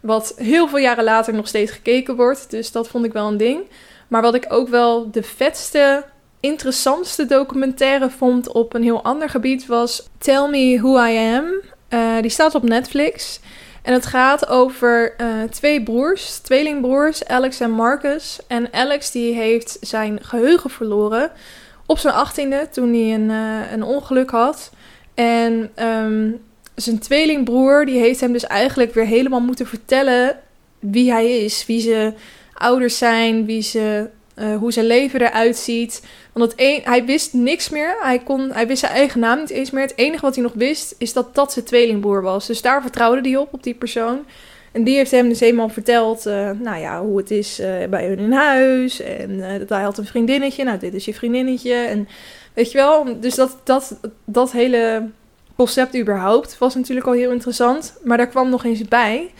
[0.00, 2.50] wat heel veel jaren later nog steeds gekeken wordt.
[2.50, 3.60] Dus dat vond ik wel een ding.
[4.08, 6.04] Maar wat ik ook wel de vetste,
[6.40, 11.44] interessantste documentaire vond op een heel ander gebied was Tell Me Who I Am.
[11.90, 13.40] Uh, die staat op Netflix.
[13.82, 18.38] En het gaat over uh, twee broers, tweelingbroers, Alex en Marcus.
[18.46, 21.30] En Alex die heeft zijn geheugen verloren
[21.86, 24.70] op zijn achttiende toen hij een, uh, een ongeluk had.
[25.18, 26.40] En um,
[26.74, 30.36] zijn tweelingbroer, die heeft hem dus eigenlijk weer helemaal moeten vertellen
[30.78, 31.66] wie hij is.
[31.66, 32.14] Wie zijn
[32.54, 34.08] ouders zijn, wie ze,
[34.38, 36.02] uh, hoe zijn leven eruit ziet.
[36.32, 37.96] Want het hij wist niks meer.
[38.00, 39.82] Hij, kon, hij wist zijn eigen naam niet eens meer.
[39.82, 42.46] Het enige wat hij nog wist, is dat dat zijn tweelingbroer was.
[42.46, 44.24] Dus daar vertrouwde hij op, op die persoon.
[44.72, 48.06] En die heeft hem dus eenmaal verteld, uh, nou ja, hoe het is uh, bij
[48.06, 49.00] hun in huis.
[49.00, 50.64] En dat hij had een vriendinnetje.
[50.64, 51.74] Nou, dit is je vriendinnetje.
[51.74, 52.08] En
[52.58, 55.08] weet je wel, dus dat, dat, dat hele
[55.56, 57.94] concept überhaupt was natuurlijk al heel interessant.
[58.04, 59.30] Maar daar kwam nog eens bij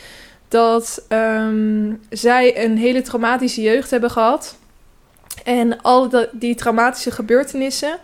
[0.49, 4.57] dat um, zij een hele traumatische jeugd hebben gehad.
[5.45, 7.99] En al die traumatische gebeurtenissen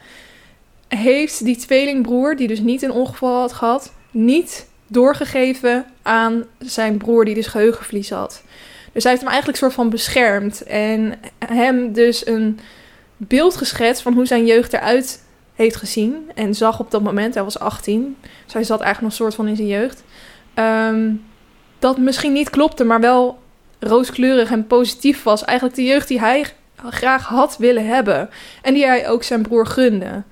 [0.89, 7.25] heeft die tweelingbroer, die dus niet een ongeval had gehad, niet doorgegeven aan zijn broer
[7.25, 8.43] die dus geheugenverlies had.
[8.93, 12.59] Dus hij heeft hem eigenlijk soort van beschermd en hem dus een
[13.29, 15.23] beeld geschetst van hoe zijn jeugd eruit
[15.55, 19.11] heeft gezien en zag op dat moment, hij was 18, dus hij zat eigenlijk nog
[19.11, 20.05] een soort van in zijn jeugd,
[20.55, 21.25] um,
[21.79, 23.39] dat misschien niet klopte, maar wel
[23.79, 25.45] rooskleurig en positief was.
[25.45, 26.47] Eigenlijk de jeugd die hij
[26.91, 28.31] graag had willen hebben
[28.63, 30.23] en die hij ook zijn broer gunde.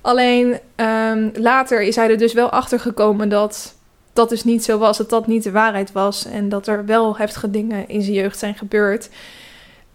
[0.00, 3.74] Alleen um, later is hij er dus wel achter gekomen dat
[4.12, 7.16] dat dus niet zo was, dat dat niet de waarheid was en dat er wel
[7.16, 9.08] heftige dingen in zijn jeugd zijn gebeurd.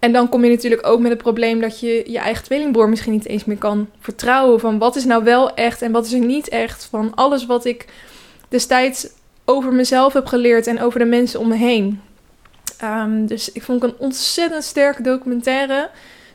[0.08, 3.12] En dan kom je natuurlijk ook met het probleem dat je je eigen tweelingbroer misschien
[3.12, 4.60] niet eens meer kan vertrouwen.
[4.60, 6.88] Van wat is nou wel echt en wat is er niet echt.
[6.90, 7.86] Van alles wat ik
[8.50, 9.08] destijds
[9.46, 12.02] over mezelf heb geleerd en over de mensen om me heen.
[12.84, 15.90] Um, dus ik vond het een ontzettend sterke documentaire.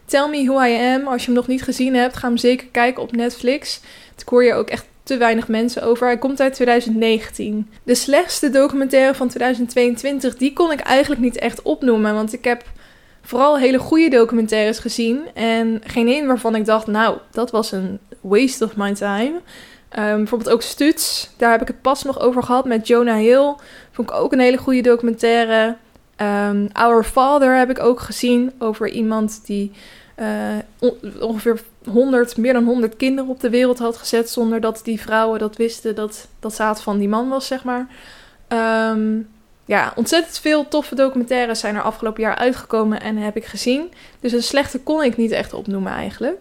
[0.04, 1.06] Tell Me Who I Am.
[1.06, 3.80] Als je hem nog niet gezien hebt, ga hem zeker kijken op Netflix.
[4.14, 6.06] Het hoor je ook echt te weinig mensen over.
[6.06, 7.70] Hij komt uit 2019.
[7.82, 12.14] De slechtste documentaire van 2022, die kon ik eigenlijk niet echt opnoemen.
[12.14, 12.64] Want ik heb
[13.22, 15.20] vooral hele goede documentaires gezien.
[15.34, 19.40] En geen één waarvan ik dacht, nou, dat was een waste of my time.
[19.98, 23.54] Um, bijvoorbeeld ook Stuts, daar heb ik het pas nog over gehad met Jonah Hill.
[23.90, 25.76] Vond ik ook een hele goede documentaire.
[26.16, 29.72] Um, Our Father heb ik ook gezien over iemand die
[30.16, 34.30] uh, ongeveer 100, meer dan 100 kinderen op de wereld had gezet.
[34.30, 37.86] Zonder dat die vrouwen dat wisten dat dat zaad van die man was, zeg maar.
[38.92, 39.28] Um,
[39.72, 43.92] ja, ontzettend veel toffe documentaires zijn er afgelopen jaar uitgekomen en heb ik gezien.
[44.20, 46.40] Dus een slechte kon ik niet echt opnoemen eigenlijk.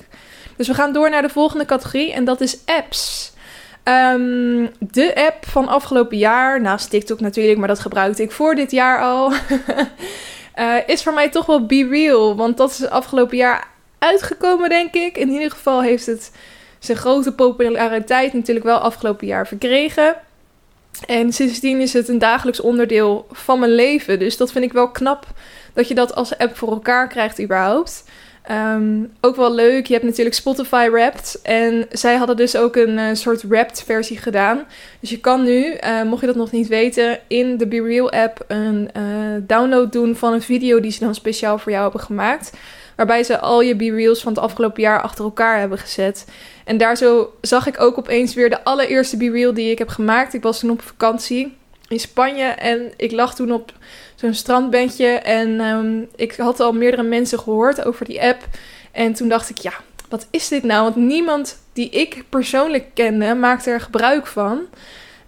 [0.55, 3.33] Dus we gaan door naar de volgende categorie en dat is apps.
[3.83, 8.71] Um, de app van afgelopen jaar, naast TikTok natuurlijk, maar dat gebruikte ik voor dit
[8.71, 9.31] jaar al,
[10.55, 12.35] uh, is voor mij toch wel Be Real.
[12.35, 13.67] Want dat is afgelopen jaar
[13.99, 15.17] uitgekomen, denk ik.
[15.17, 16.31] In ieder geval heeft het
[16.79, 20.15] zijn grote populariteit natuurlijk wel afgelopen jaar verkregen.
[21.07, 24.19] En sindsdien is het een dagelijks onderdeel van mijn leven.
[24.19, 25.25] Dus dat vind ik wel knap
[25.73, 28.03] dat je dat als app voor elkaar krijgt überhaupt.
[28.51, 31.39] Um, ook wel leuk, je hebt natuurlijk Spotify Wrapped.
[31.43, 34.63] En zij hadden dus ook een uh, soort Wrapped versie gedaan.
[34.99, 38.11] Dus je kan nu, uh, mocht je dat nog niet weten, in de Be Real
[38.11, 39.03] app een uh,
[39.41, 42.51] download doen van een video die ze dan speciaal voor jou hebben gemaakt.
[42.95, 46.25] Waarbij ze al je Be Reals van het afgelopen jaar achter elkaar hebben gezet.
[46.65, 49.89] En daar zo zag ik ook opeens weer de allereerste Be Real die ik heb
[49.89, 50.33] gemaakt.
[50.33, 53.73] Ik was toen op vakantie in Spanje en ik lag toen op
[54.15, 55.07] zo'n strandbandje.
[55.07, 58.43] En um, ik had al meerdere mensen gehoord over die app.
[58.91, 59.73] En toen dacht ik, ja,
[60.09, 60.83] wat is dit nou?
[60.83, 64.59] Want niemand die ik persoonlijk kende maakte er gebruik van.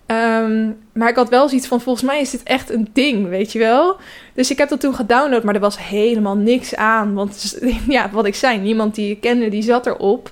[0.07, 3.51] Um, maar ik had wel zoiets van, volgens mij is dit echt een ding, weet
[3.51, 3.97] je wel?
[4.33, 7.13] Dus ik heb dat toen gedownload, maar er was helemaal niks aan.
[7.13, 10.31] Want ja, wat ik zei, niemand die ik kende, die zat erop.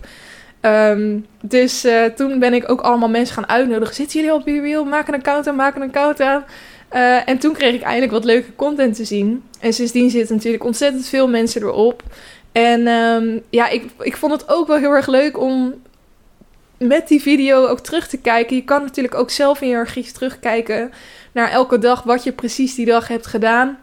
[0.62, 3.96] Um, dus uh, toen ben ik ook allemaal mensen gaan uitnodigen.
[3.96, 4.84] Zitten jullie op BeReal?
[4.84, 6.44] Maak een account aan, maak een account aan.
[6.94, 9.44] Uh, en toen kreeg ik eindelijk wat leuke content te zien.
[9.60, 12.04] En sindsdien zitten natuurlijk ontzettend veel mensen erop.
[12.52, 15.74] En um, ja, ik, ik vond het ook wel heel erg leuk om
[16.88, 18.56] met die video ook terug te kijken.
[18.56, 20.92] Je kan natuurlijk ook zelf in je archief terugkijken
[21.32, 23.78] naar elke dag wat je precies die dag hebt gedaan.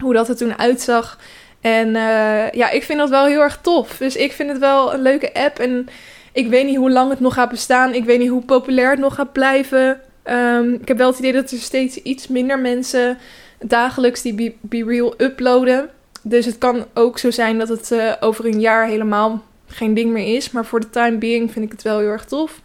[0.00, 1.18] Hoe dat er toen uitzag.
[1.60, 3.96] En uh, ja, ik vind dat wel heel erg tof.
[3.96, 5.58] Dus ik vind het wel een leuke app.
[5.58, 5.88] En
[6.32, 7.94] ik weet niet hoe lang het nog gaat bestaan.
[7.94, 10.00] Ik weet niet hoe populair het nog gaat blijven.
[10.24, 13.18] Um, ik heb wel het idee dat er steeds iets minder mensen
[13.60, 15.90] dagelijks die Be, Real uploaden.
[16.22, 19.42] Dus het kan ook zo zijn dat het uh, over een jaar helemaal
[19.76, 20.50] geen ding meer is.
[20.50, 22.60] Maar voor de time being vind ik het wel heel erg tof.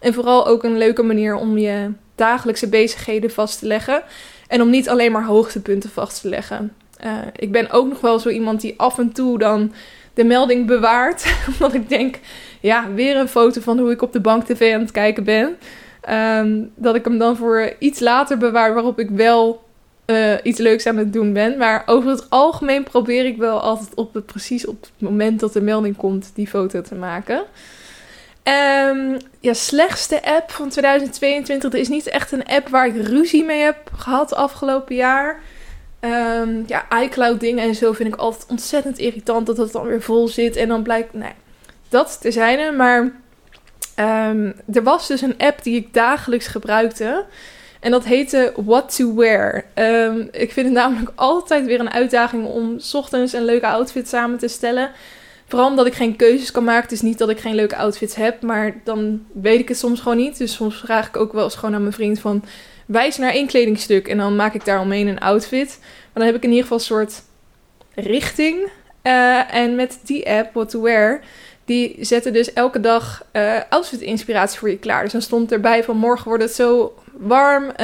[0.00, 4.02] En vooral ook een leuke manier om je dagelijkse bezigheden vast te leggen.
[4.48, 6.72] En om niet alleen maar hoogtepunten vast te leggen.
[7.04, 9.72] Uh, ik ben ook nog wel zo iemand die af en toe dan
[10.14, 11.34] de melding bewaart.
[11.52, 12.18] Omdat ik denk,
[12.60, 15.56] ja, weer een foto van hoe ik op de bank tv aan het kijken ben.
[16.10, 19.65] Um, dat ik hem dan voor iets later bewaar waarop ik wel
[20.06, 21.56] uh, iets leuks aan het doen ben.
[21.56, 25.52] Maar over het algemeen probeer ik wel altijd op het, precies op het moment dat
[25.52, 27.44] de melding komt die foto te maken.
[28.88, 31.72] Um, ja, slechtste app van 2022.
[31.72, 35.40] Er is niet echt een app waar ik ruzie mee heb gehad afgelopen jaar.
[36.00, 40.02] Um, ja, iCloud dingen en zo vind ik altijd ontzettend irritant dat het dan weer
[40.02, 40.56] vol zit.
[40.56, 41.32] En dan blijkt, nee,
[41.88, 42.72] dat terzijde.
[42.72, 47.24] Maar um, er was dus een app die ik dagelijks gebruikte.
[47.86, 49.64] En dat heette What to Wear.
[49.74, 54.38] Um, ik vind het namelijk altijd weer een uitdaging om ochtends een leuke outfit samen
[54.38, 54.90] te stellen.
[55.48, 56.82] Vooral omdat ik geen keuzes kan maken.
[56.82, 60.00] Het is niet dat ik geen leuke outfits heb, maar dan weet ik het soms
[60.00, 60.38] gewoon niet.
[60.38, 62.44] Dus soms vraag ik ook wel eens gewoon aan mijn vriend van...
[62.86, 65.78] wijs naar één kledingstuk en dan maak ik daar omheen een outfit.
[65.80, 67.22] Maar dan heb ik in ieder geval een soort
[67.94, 68.68] richting.
[69.02, 71.20] Uh, en met die app, What to Wear,
[71.64, 75.02] die zetten dus elke dag uh, outfit inspiratie voor je klaar.
[75.02, 77.64] Dus dan stond erbij van morgen wordt het zo warm.
[77.64, 77.74] Uh,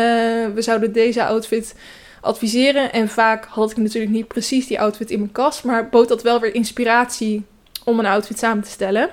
[0.54, 1.74] we zouden deze outfit
[2.20, 2.92] adviseren.
[2.92, 6.22] En vaak had ik natuurlijk niet precies die outfit in mijn kast, maar bood dat
[6.22, 7.44] wel weer inspiratie
[7.84, 9.08] om een outfit samen te stellen.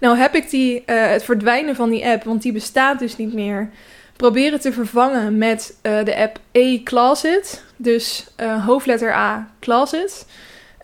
[0.00, 3.32] Nou heb ik die, uh, het verdwijnen van die app, want die bestaat dus niet
[3.32, 3.70] meer,
[4.16, 7.64] proberen te vervangen met uh, de app A-Closet.
[7.76, 8.26] Dus
[8.64, 10.26] hoofdletter A, Closet.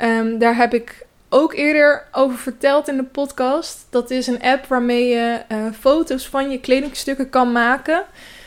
[0.02, 3.86] Um, daar heb ik ook eerder over verteld in de podcast.
[3.90, 5.40] Dat is een app waarmee je
[5.78, 8.04] foto's van je kledingstukken kan maken.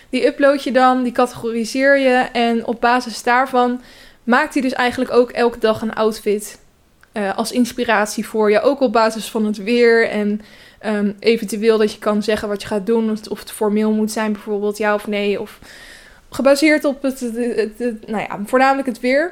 [0.09, 3.81] Die upload je dan, die categoriseer je en op basis daarvan
[4.23, 6.59] maakt hij dus eigenlijk ook elke dag een outfit
[7.13, 8.61] uh, als inspiratie voor je.
[8.61, 10.41] Ook op basis van het weer en
[10.85, 13.17] um, eventueel dat je kan zeggen wat je gaat doen.
[13.29, 15.41] Of het, formeel moet zijn, bijvoorbeeld ja of nee.
[15.41, 15.59] Of
[16.29, 19.31] gebaseerd op het, het, nou ja, voornamelijk het weer.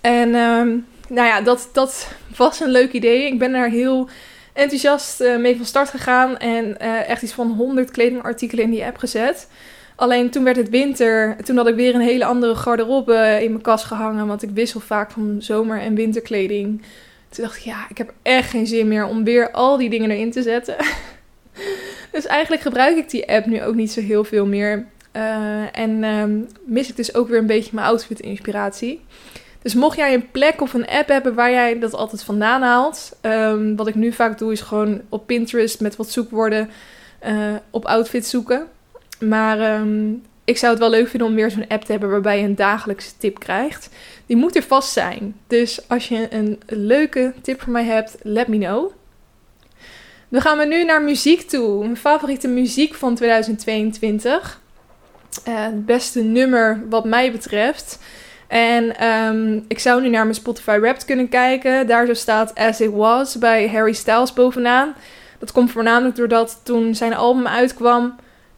[0.00, 3.26] En um, nou ja, dat, dat was een leuk idee.
[3.26, 4.08] Ik ben daar heel
[4.52, 6.38] enthousiast uh, mee van start gegaan.
[6.38, 9.48] En uh, echt iets van 100 kledingartikelen in die app gezet.
[9.96, 11.36] Alleen toen werd het winter.
[11.44, 14.26] Toen had ik weer een hele andere garderobe in mijn kast gehangen.
[14.26, 16.82] Want ik wissel vaak van zomer- en winterkleding.
[17.28, 20.10] Toen dacht ik, ja, ik heb echt geen zin meer om weer al die dingen
[20.10, 20.76] erin te zetten.
[22.12, 24.86] dus eigenlijk gebruik ik die app nu ook niet zo heel veel meer.
[25.16, 29.00] Uh, en um, mis ik dus ook weer een beetje mijn outfit inspiratie.
[29.64, 33.16] Dus mocht jij een plek of een app hebben waar jij dat altijd vandaan haalt.
[33.22, 36.70] Um, wat ik nu vaak doe is gewoon op Pinterest met wat zoekwoorden
[37.26, 38.66] uh, op outfit zoeken.
[39.20, 42.38] Maar um, ik zou het wel leuk vinden om weer zo'n app te hebben waarbij
[42.38, 43.88] je een dagelijkse tip krijgt.
[44.26, 45.36] Die moet er vast zijn.
[45.46, 48.92] Dus als je een leuke tip voor mij hebt, let me know.
[50.28, 51.78] Dan gaan we nu naar muziek toe.
[51.78, 54.60] Mijn favoriete muziek van 2022.
[55.48, 57.98] Uh, het beste nummer wat mij betreft.
[58.48, 61.86] En um, ik zou nu naar mijn Spotify Wrapped kunnen kijken.
[61.86, 64.94] Daar zo staat As It Was bij Harry Styles bovenaan.
[65.38, 68.14] Dat komt voornamelijk doordat toen zijn album uitkwam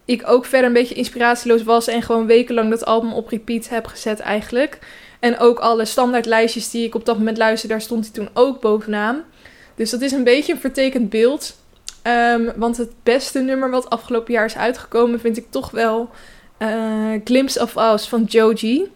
[0.07, 3.87] ik ook verder een beetje inspiratieloos was en gewoon wekenlang dat album op repeat heb
[3.87, 4.79] gezet eigenlijk.
[5.21, 8.61] En ook alle standaardlijstjes die ik op dat moment luisterde, daar stond hij toen ook
[8.61, 9.25] bovenaan.
[9.75, 11.57] Dus dat is een beetje een vertekend beeld.
[12.03, 16.11] Um, want het beste nummer wat afgelopen jaar is uitgekomen vind ik toch wel
[16.59, 18.91] uh, Glimpse of Us van Joji.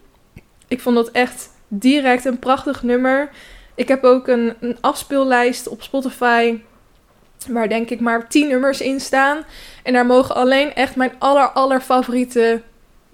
[0.71, 3.29] Ik vond dat echt direct een prachtig nummer.
[3.75, 6.59] Ik heb ook een, een afspeellijst op Spotify
[7.47, 9.43] waar denk ik maar 10 nummers in staan.
[9.83, 12.61] En daar mogen alleen echt mijn aller, aller favoriete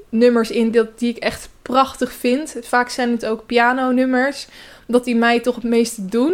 [0.10, 2.56] nummers in, die, ik echt prachtig vind.
[2.62, 4.48] Vaak zijn het ook piano-nummers,
[4.88, 6.34] omdat die mij toch het meeste doen.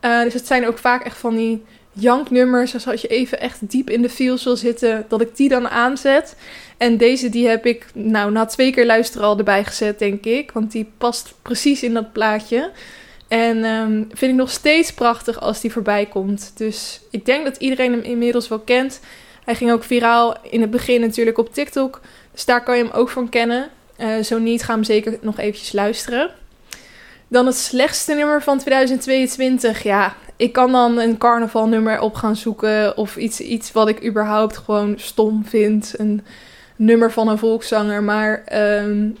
[0.00, 3.70] Uh, dus het zijn ook vaak echt van die janknummers, dus als je even echt
[3.70, 6.36] diep in de feels wil zitten, dat ik die dan aanzet.
[6.76, 10.50] En deze die heb ik nou na twee keer luisteren al erbij gezet, denk ik,
[10.52, 12.70] want die past precies in dat plaatje.
[13.28, 16.52] En um, vind ik nog steeds prachtig als die voorbij komt.
[16.54, 19.00] Dus ik denk dat iedereen hem inmiddels wel kent.
[19.44, 22.00] Hij ging ook viraal in het begin natuurlijk op TikTok.
[22.32, 23.68] Dus daar kan je hem ook van kennen.
[23.98, 26.30] Uh, zo niet, ga hem zeker nog eventjes luisteren.
[27.28, 29.82] Dan het slechtste nummer van 2022.
[29.82, 32.96] Ja, ik kan dan een carnavalnummer op gaan zoeken.
[32.96, 35.94] Of iets, iets wat ik überhaupt gewoon stom vind.
[35.96, 36.24] Een
[36.76, 38.02] nummer van een volkszanger.
[38.02, 38.44] Maar
[38.82, 39.16] um,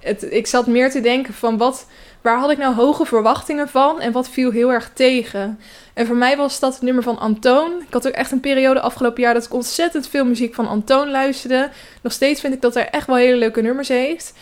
[0.00, 1.86] het, ik zat meer te denken van wat
[2.20, 5.58] waar had ik nou hoge verwachtingen van en wat viel heel erg tegen?
[5.94, 7.70] En voor mij was dat het nummer van Antoon.
[7.86, 11.10] Ik had ook echt een periode afgelopen jaar dat ik ontzettend veel muziek van Antoon
[11.10, 11.70] luisterde.
[12.02, 14.32] Nog steeds vind ik dat hij echt wel hele leuke nummers heeft.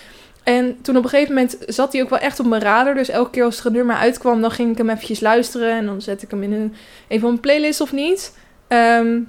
[0.45, 2.95] En toen op een gegeven moment zat hij ook wel echt op mijn radar.
[2.95, 5.71] Dus elke keer als er een nummer uitkwam, dan ging ik hem eventjes luisteren.
[5.71, 6.75] En dan zet ik hem in een,
[7.09, 8.33] een van mijn playlist of niet.
[8.69, 9.29] Um,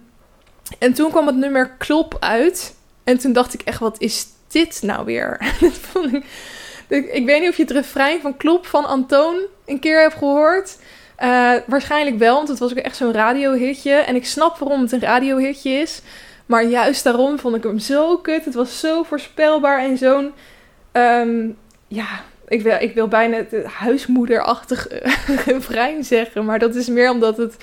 [0.80, 2.76] en toen kwam het nummer Klop uit.
[3.04, 5.38] En toen dacht ik echt, wat is dit nou weer?
[6.88, 9.36] ik weet niet of je het refrein van Klop van Antoon
[9.66, 10.78] een keer hebt gehoord.
[11.20, 13.94] Uh, waarschijnlijk wel, want het was ook echt zo'n radiohitje.
[13.94, 16.02] En ik snap waarom het een radiohitje is.
[16.46, 18.46] Maar juist daarom vond ik hem zo kut.
[18.46, 20.34] Het was zo voorspelbaar en zo'n...
[20.98, 24.88] Um, ja, ik wil, ik wil bijna het huismoederachtig
[25.46, 26.46] refrein zeggen.
[26.46, 27.56] Maar dat is meer omdat het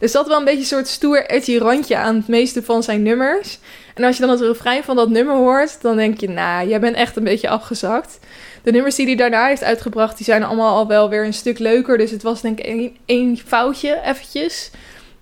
[0.00, 3.02] Er zat wel een beetje een soort stoer edgy randje aan het meeste van zijn
[3.02, 3.58] nummers.
[3.94, 6.80] En als je dan het refrein van dat nummer hoort, dan denk je, nou, jij
[6.80, 8.18] bent echt een beetje afgezakt.
[8.62, 11.58] De nummers die hij daarna heeft uitgebracht, die zijn allemaal al wel weer een stuk
[11.58, 11.98] leuker.
[11.98, 14.70] Dus het was denk ik één, één foutje eventjes.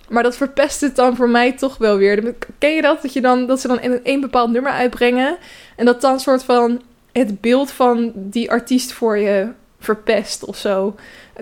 [0.09, 2.35] Maar dat verpest het dan voor mij toch wel weer.
[2.59, 3.03] Ken je dat?
[3.03, 5.37] Dat, je dan, dat ze dan een, een bepaald nummer uitbrengen.
[5.77, 6.83] En dat dan soort van
[7.13, 9.49] het beeld van die artiest voor je
[9.79, 10.95] verpest of zo.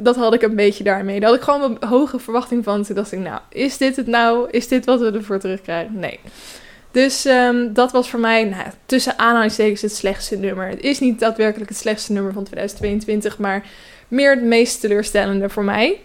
[0.02, 1.20] Dat had ik een beetje daarmee.
[1.20, 2.82] Daar had ik gewoon een hoge verwachting van.
[2.82, 4.50] Toen dacht ik, nou, is dit het nou?
[4.50, 5.98] Is dit wat we ervoor terugkrijgen?
[5.98, 6.20] Nee.
[6.90, 10.68] Dus um, dat was voor mij nou, tussen aanhalingstekens het slechtste nummer.
[10.68, 13.64] Het is niet daadwerkelijk het slechtste nummer van 2022, maar
[14.08, 16.00] meer het meest teleurstellende voor mij.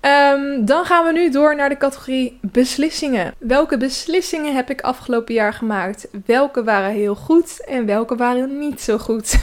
[0.00, 3.34] Um, dan gaan we nu door naar de categorie beslissingen.
[3.38, 6.08] Welke beslissingen heb ik afgelopen jaar gemaakt?
[6.26, 9.38] Welke waren heel goed en welke waren niet zo goed?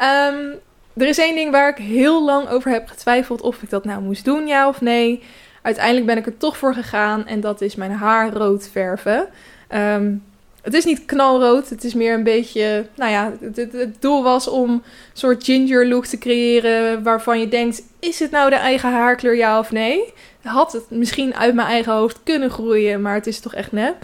[0.00, 0.54] um,
[1.02, 4.02] er is één ding waar ik heel lang over heb getwijfeld of ik dat nou
[4.02, 5.22] moest doen, ja of nee.
[5.62, 9.28] Uiteindelijk ben ik er toch voor gegaan en dat is mijn haar rood verven.
[9.74, 10.24] Um,
[10.68, 12.86] het is niet knalrood, het is meer een beetje.
[12.94, 17.02] Nou ja, het, doel was om een soort ginger look te creëren.
[17.02, 20.12] waarvan je denkt: is het nou de eigen haarkleur, ja of nee?
[20.42, 23.96] Had het misschien uit mijn eigen hoofd kunnen groeien, maar het is toch echt nep.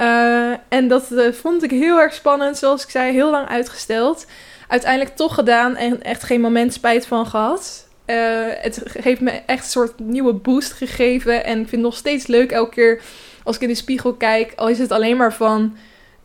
[0.00, 4.26] Uh, en dat uh, vond ik heel erg spannend, zoals ik zei, heel lang uitgesteld.
[4.68, 7.88] Uiteindelijk toch gedaan en echt geen moment spijt van gehad.
[8.06, 8.16] Uh,
[8.48, 11.44] het heeft me echt een soort nieuwe boost gegeven.
[11.44, 13.02] En ik vind het nog steeds leuk elke keer
[13.44, 14.52] als ik in de spiegel kijk.
[14.56, 15.76] Al is het alleen maar van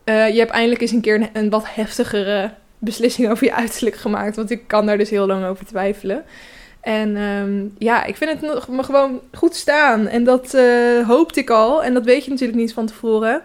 [0.09, 4.35] uh, je hebt eindelijk eens een keer een, wat heftigere beslissing over je uiterlijk gemaakt.
[4.35, 6.23] Want ik kan daar dus heel lang over twijfelen.
[6.81, 10.07] En um, ja, ik vind het nog me gewoon goed staan.
[10.07, 11.83] En dat uh, hoopte ik al.
[11.83, 13.41] En dat weet je natuurlijk niet van tevoren.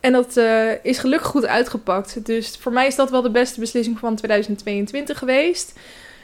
[0.00, 2.26] En dat uh, is gelukkig goed uitgepakt.
[2.26, 5.78] Dus voor mij is dat wel de beste beslissing van 2022 geweest.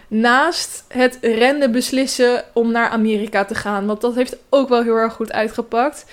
[0.09, 3.87] Naast het rennen beslissen om naar Amerika te gaan.
[3.87, 6.05] Want dat heeft ook wel heel erg goed uitgepakt.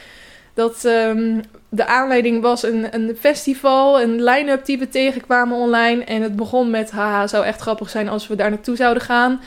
[0.53, 1.41] Dat um,
[1.75, 6.03] de aanleiding was een, een festival, een line-up die we tegenkwamen online.
[6.03, 9.41] En het begon met, haha, zou echt grappig zijn als we daar naartoe zouden gaan.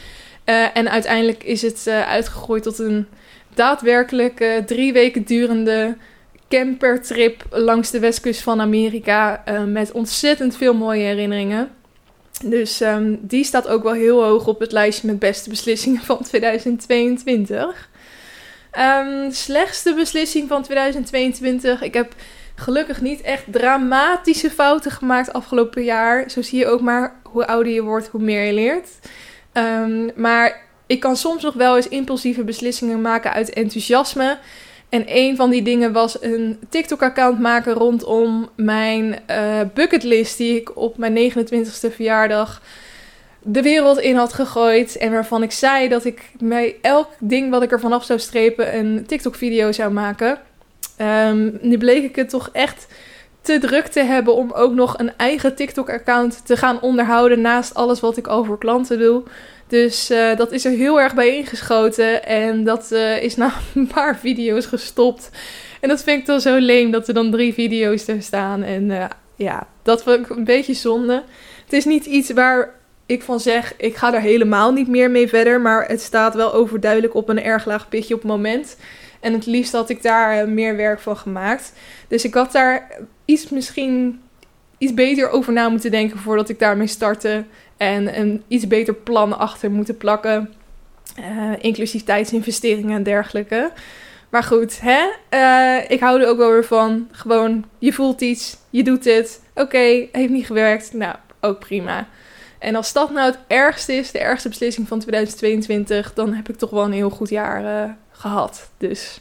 [0.45, 3.07] Uh, en uiteindelijk is het uh, uitgegroeid tot een
[3.55, 5.97] daadwerkelijk uh, drie weken durende
[6.49, 9.43] campertrip langs de westkust van Amerika.
[9.67, 11.71] met ontzettend veel mooie herinneringen.
[12.45, 16.23] Dus um, die staat ook wel heel hoog op het lijstje met beste beslissingen van
[16.31, 17.89] 2022.
[18.79, 21.83] Um, slechtste beslissing van 2022.
[21.83, 22.15] Ik heb
[22.55, 26.31] gelukkig niet echt dramatische fouten gemaakt afgelopen jaar.
[26.31, 28.89] Zo zie je ook maar hoe ouder je wordt, hoe meer je leert.
[29.53, 34.39] Um, maar ik kan soms nog wel eens impulsieve beslissingen maken uit enthousiasme.
[34.89, 40.77] En een van die dingen was een TikTok-account maken rondom mijn uh, bucketlist die ik
[40.77, 42.63] op mijn 29ste verjaardag
[43.43, 44.97] de wereld in had gegooid.
[44.97, 48.79] En waarvan ik zei dat ik met elk ding wat ik er vanaf zou strepen
[48.79, 50.39] een TikTok-video zou maken.
[51.01, 52.87] Um, nu bleek ik het toch echt
[53.41, 58.01] te druk te hebben om ook nog een eigen TikTok-account te gaan onderhouden naast alles
[58.01, 59.23] wat ik al voor klanten doe.
[59.67, 63.87] Dus uh, dat is er heel erg bij ingeschoten en dat uh, is na een
[63.87, 65.31] paar video's gestopt.
[65.81, 68.63] En dat vind ik dan zo leem dat er dan drie video's er staan.
[68.63, 69.05] En uh,
[69.37, 71.23] ja, dat vond ik een beetje zonde.
[71.65, 72.78] Het is niet iets waar
[73.09, 75.61] ik van zeg, ik ga er helemaal niet meer mee verder.
[75.61, 78.77] Maar het staat wel overduidelijk op een erg laag pitje op het moment.
[79.21, 81.73] En het liefst had ik daar eh, meer werk van gemaakt.
[82.09, 82.89] Dus ik had daar
[83.25, 84.21] iets misschien
[84.79, 87.45] iets beter over na moeten denken voordat ik daarmee startte.
[87.77, 90.53] En een iets beter plan achter moeten plakken.
[91.19, 93.71] Uh, inclusief tijdsinvesteringen en dergelijke.
[94.29, 95.09] Maar goed, hè?
[95.35, 97.09] Uh, ik hou er ook wel weer van.
[97.13, 99.41] Gewoon, je voelt iets, je doet het.
[99.55, 100.93] Oké, heeft niet gewerkt.
[100.93, 102.09] Nou, ook prima.
[102.59, 106.57] En als dat nou het ergste is, de ergste beslissing van 2022, dan heb ik
[106.57, 108.71] toch wel een heel goed jaar uh, gehad.
[108.79, 109.21] Dus.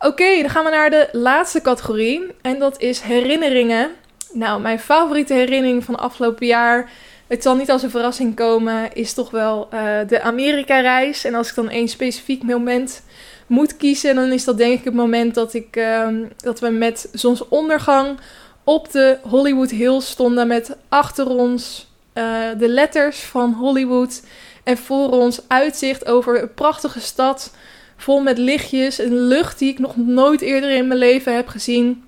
[0.00, 2.26] Oké, dan gaan we naar de laatste categorie.
[2.42, 3.90] En dat is herinneringen.
[4.32, 6.90] Nou, mijn favoriete herinnering van afgelopen jaar.
[7.26, 11.24] Het zal niet als een verrassing komen, is toch wel uh, de Amerika-reis.
[11.24, 13.02] En als ik dan één specifiek moment
[13.46, 17.08] moet kiezen, dan is dat denk ik het moment dat, ik, uh, dat we met
[17.12, 18.18] zonsondergang
[18.64, 21.88] op de Hollywood Hills stonden met achter ons
[22.18, 24.22] uh, de letters van Hollywood.
[24.64, 27.54] En voor ons uitzicht over een prachtige stad.
[27.96, 28.98] Vol met lichtjes.
[28.98, 32.04] Een lucht die ik nog nooit eerder in mijn leven heb gezien.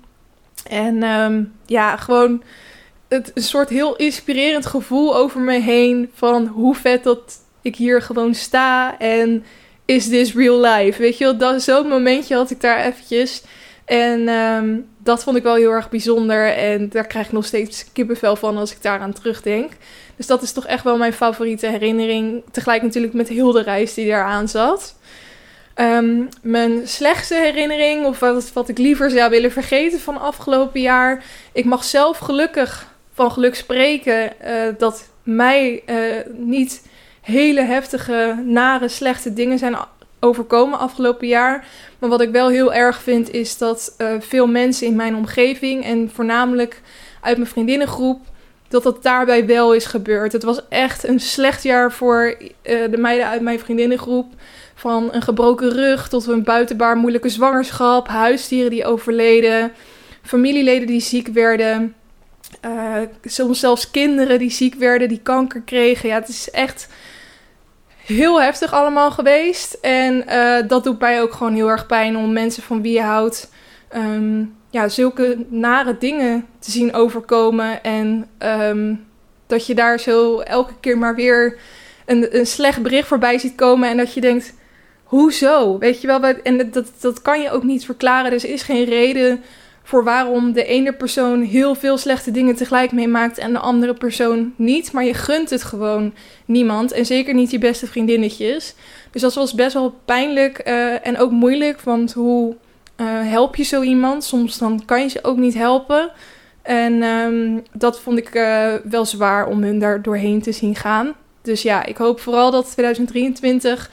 [0.67, 2.43] En um, ja, gewoon
[3.07, 6.11] het, een soort heel inspirerend gevoel over me heen.
[6.13, 8.99] Van hoe vet dat ik hier gewoon sta.
[8.99, 9.43] En
[9.85, 11.01] is this real life?
[11.01, 13.43] Weet je wel, zo'n momentje had ik daar eventjes.
[13.85, 16.53] En um, dat vond ik wel heel erg bijzonder.
[16.53, 19.71] En daar krijg ik nog steeds kippenvel van als ik daaraan terugdenk.
[20.15, 22.43] Dus dat is toch echt wel mijn favoriete herinnering.
[22.51, 24.95] Tegelijk natuurlijk met heel de reis die eraan zat.
[25.73, 31.23] Ehm, mijn slechtste herinnering, of wat, wat ik liever zou willen vergeten van afgelopen jaar.
[31.51, 35.95] Ik mag zelf gelukkig van geluk spreken uh, dat mij uh,
[36.37, 36.87] niet
[37.21, 39.75] hele heftige, nare, slechte dingen zijn
[40.23, 41.67] overkomen afgelopen jaar.
[41.99, 45.83] Maar wat ik wel heel erg vind, is dat uh, veel mensen in mijn omgeving
[45.83, 46.81] en voornamelijk
[47.21, 48.21] uit mijn vriendinnengroep,
[48.67, 50.31] dat dat daarbij wel is gebeurd.
[50.31, 54.33] Het was echt een slecht jaar voor uh, de meiden uit mijn vriendinnengroep.
[54.75, 59.71] Van een gebroken rug tot een buitenbaar moeilijke zwangerschap, huisdieren die overleden,
[60.21, 61.95] familieleden die ziek werden.
[62.65, 66.09] Uh, soms zelfs kinderen die ziek werden, die kanker kregen.
[66.09, 66.87] Ja, het is echt
[68.05, 69.73] heel heftig allemaal geweest.
[69.73, 73.01] En uh, dat doet mij ook gewoon heel erg pijn om mensen van wie je
[73.01, 73.51] houdt.
[73.95, 77.83] Um, ja, zulke nare dingen te zien overkomen.
[77.83, 79.05] En um,
[79.47, 81.57] dat je daar zo elke keer maar weer
[82.05, 83.89] een, een slecht bericht voorbij ziet komen.
[83.89, 84.53] En dat je denkt,
[85.03, 85.77] hoezo?
[85.77, 88.31] Weet je wel, en dat, dat kan je ook niet verklaren.
[88.31, 89.43] Dus is geen reden
[89.83, 94.53] voor waarom de ene persoon heel veel slechte dingen tegelijk meemaakt en de andere persoon
[94.55, 94.91] niet.
[94.91, 96.13] Maar je gunt het gewoon
[96.45, 96.91] niemand.
[96.91, 98.75] En zeker niet je beste vriendinnetjes.
[99.11, 101.81] Dus dat was best wel pijnlijk uh, en ook moeilijk.
[101.81, 102.55] Want hoe
[102.97, 104.23] uh, help je zo iemand?
[104.23, 106.11] Soms dan kan je ze ook niet helpen.
[106.61, 111.13] En um, dat vond ik uh, wel zwaar om hun daar doorheen te zien gaan.
[111.41, 113.89] Dus ja, ik hoop vooral dat 2023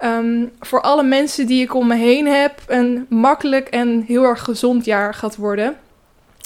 [0.00, 4.42] um, voor alle mensen die ik om me heen heb een makkelijk en heel erg
[4.42, 5.76] gezond jaar gaat worden.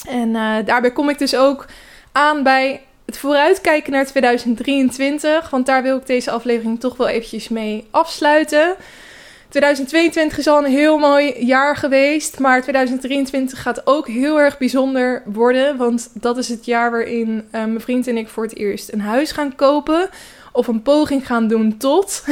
[0.07, 1.65] En uh, daarbij kom ik dus ook
[2.11, 5.49] aan bij het vooruitkijken naar 2023.
[5.49, 8.75] Want daar wil ik deze aflevering toch wel eventjes mee afsluiten.
[9.49, 12.39] 2022 is al een heel mooi jaar geweest.
[12.39, 15.77] Maar 2023 gaat ook heel erg bijzonder worden.
[15.77, 19.01] Want dat is het jaar waarin uh, mijn vriend en ik voor het eerst een
[19.01, 20.09] huis gaan kopen
[20.51, 22.23] of een poging gaan doen tot.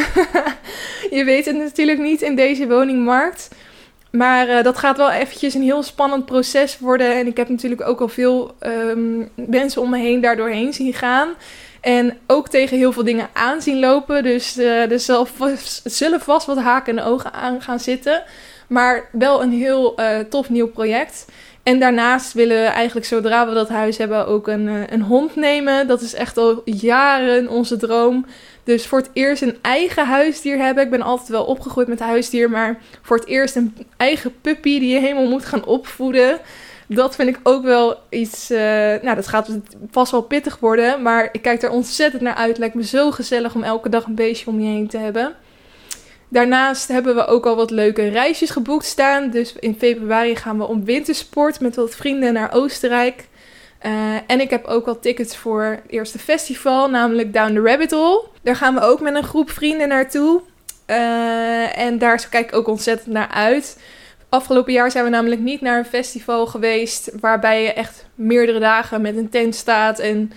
[1.18, 3.50] je weet het natuurlijk niet in deze woningmarkt.
[4.12, 7.16] Maar uh, dat gaat wel eventjes een heel spannend proces worden.
[7.16, 11.30] En ik heb natuurlijk ook al veel um, mensen om me heen daardoorheen zien gaan.
[11.82, 14.24] En ook tegen heel veel dingen aan zien lopen.
[14.24, 15.28] Dus uh, er
[15.84, 18.24] zullen vast wat haken en ogen aan gaan zitten.
[18.68, 21.26] Maar wel een heel uh, tof nieuw project.
[21.70, 25.36] En daarnaast willen we eigenlijk zodra we dat huis hebben ook een, eh, een hond
[25.36, 25.88] nemen.
[25.88, 28.26] Dat is echt al jaren onze droom.
[28.64, 30.84] Dus voor het eerst een eigen huisdier hebben.
[30.84, 32.50] Ik ben altijd wel opgegroeid met huisdier.
[32.50, 36.40] Maar voor het eerst een eigen puppy die je helemaal moet gaan opvoeden.
[36.88, 38.52] Dat vind ik ook wel iets.
[38.52, 38.60] Uh,
[39.02, 39.50] nou, dat gaat
[39.92, 41.02] vast wel pittig worden.
[41.02, 42.58] Maar ik kijk er ontzettend naar uit.
[42.58, 45.36] Lijkt me zo gezellig om elke dag een beestje om je heen te hebben.
[46.30, 49.30] Daarnaast hebben we ook al wat leuke reisjes geboekt staan.
[49.30, 53.28] Dus in februari gaan we om wintersport met wat vrienden naar Oostenrijk.
[53.86, 53.92] Uh,
[54.28, 58.24] en ik heb ook al tickets voor het eerste festival, namelijk Down the Rabbit Hole.
[58.42, 60.42] Daar gaan we ook met een groep vrienden naartoe.
[60.88, 63.78] Uh, en daar kijk ik ook ontzettend naar uit.
[64.30, 69.02] Afgelopen jaar zijn we namelijk niet naar een festival geweest waarbij je echt meerdere dagen
[69.02, 70.32] met een tent staat en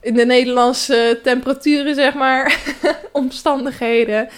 [0.00, 2.58] in de Nederlandse temperaturen, zeg maar,
[3.12, 4.28] omstandigheden.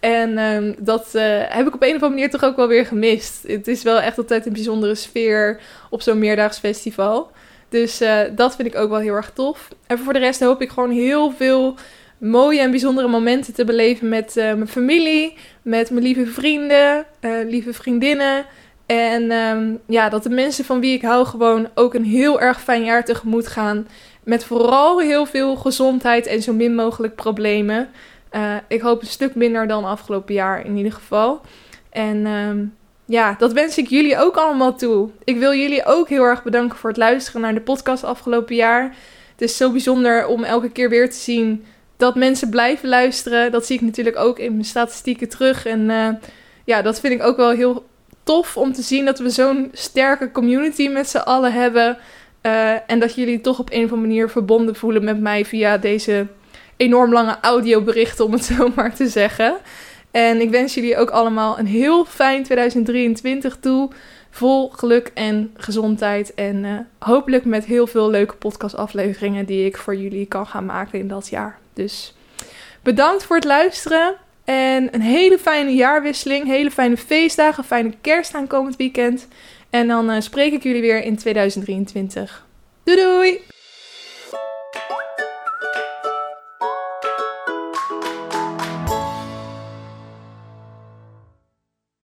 [0.00, 2.86] En um, dat uh, heb ik op een of andere manier toch ook wel weer
[2.86, 3.44] gemist.
[3.46, 7.30] Het is wel echt altijd een bijzondere sfeer op zo'n meerdaags festival.
[7.68, 9.68] Dus uh, dat vind ik ook wel heel erg tof.
[9.86, 11.74] En voor de rest hoop ik gewoon heel veel
[12.18, 17.06] mooie en bijzondere momenten te beleven met uh, mijn familie, met mijn lieve vrienden,
[17.46, 18.44] lieve vriendinnen.
[18.86, 22.62] En um, ja, dat de mensen van wie ik hou gewoon ook een heel erg
[22.62, 23.88] fijn jaar tegemoet gaan.
[24.24, 27.88] Met vooral heel veel gezondheid en zo min mogelijk problemen.
[28.32, 31.40] Uh, ik hoop een stuk minder dan afgelopen jaar in ieder geval.
[31.90, 35.10] En um, ja, dat wens ik jullie ook allemaal toe.
[35.24, 38.94] Ik wil jullie ook heel erg bedanken voor het luisteren naar de podcast afgelopen jaar.
[39.32, 41.64] Het is zo bijzonder om elke keer weer te zien
[41.96, 43.52] dat mensen blijven luisteren.
[43.52, 45.66] Dat zie ik natuurlijk ook in mijn statistieken terug.
[45.66, 46.08] En uh,
[46.64, 47.86] ja, dat vind ik ook wel heel
[48.22, 51.98] tof om te zien dat we zo'n sterke community met z'n allen hebben.
[52.42, 55.78] Uh, en dat jullie toch op een of andere manier verbonden voelen met mij via
[55.78, 56.26] deze
[56.78, 59.56] enorm lange audioberichten, om het zo maar te zeggen.
[60.10, 63.90] En ik wens jullie ook allemaal een heel fijn 2023 toe.
[64.30, 66.34] Vol geluk en gezondheid.
[66.34, 70.98] En uh, hopelijk met heel veel leuke podcastafleveringen die ik voor jullie kan gaan maken
[70.98, 71.58] in dat jaar.
[71.72, 72.14] Dus
[72.82, 74.14] bedankt voor het luisteren.
[74.44, 76.46] En een hele fijne jaarwisseling.
[76.46, 77.64] Hele fijne feestdagen.
[77.64, 79.28] Fijne kerst aankomend weekend.
[79.70, 82.46] En dan uh, spreek ik jullie weer in 2023.
[82.84, 83.57] Doei doei!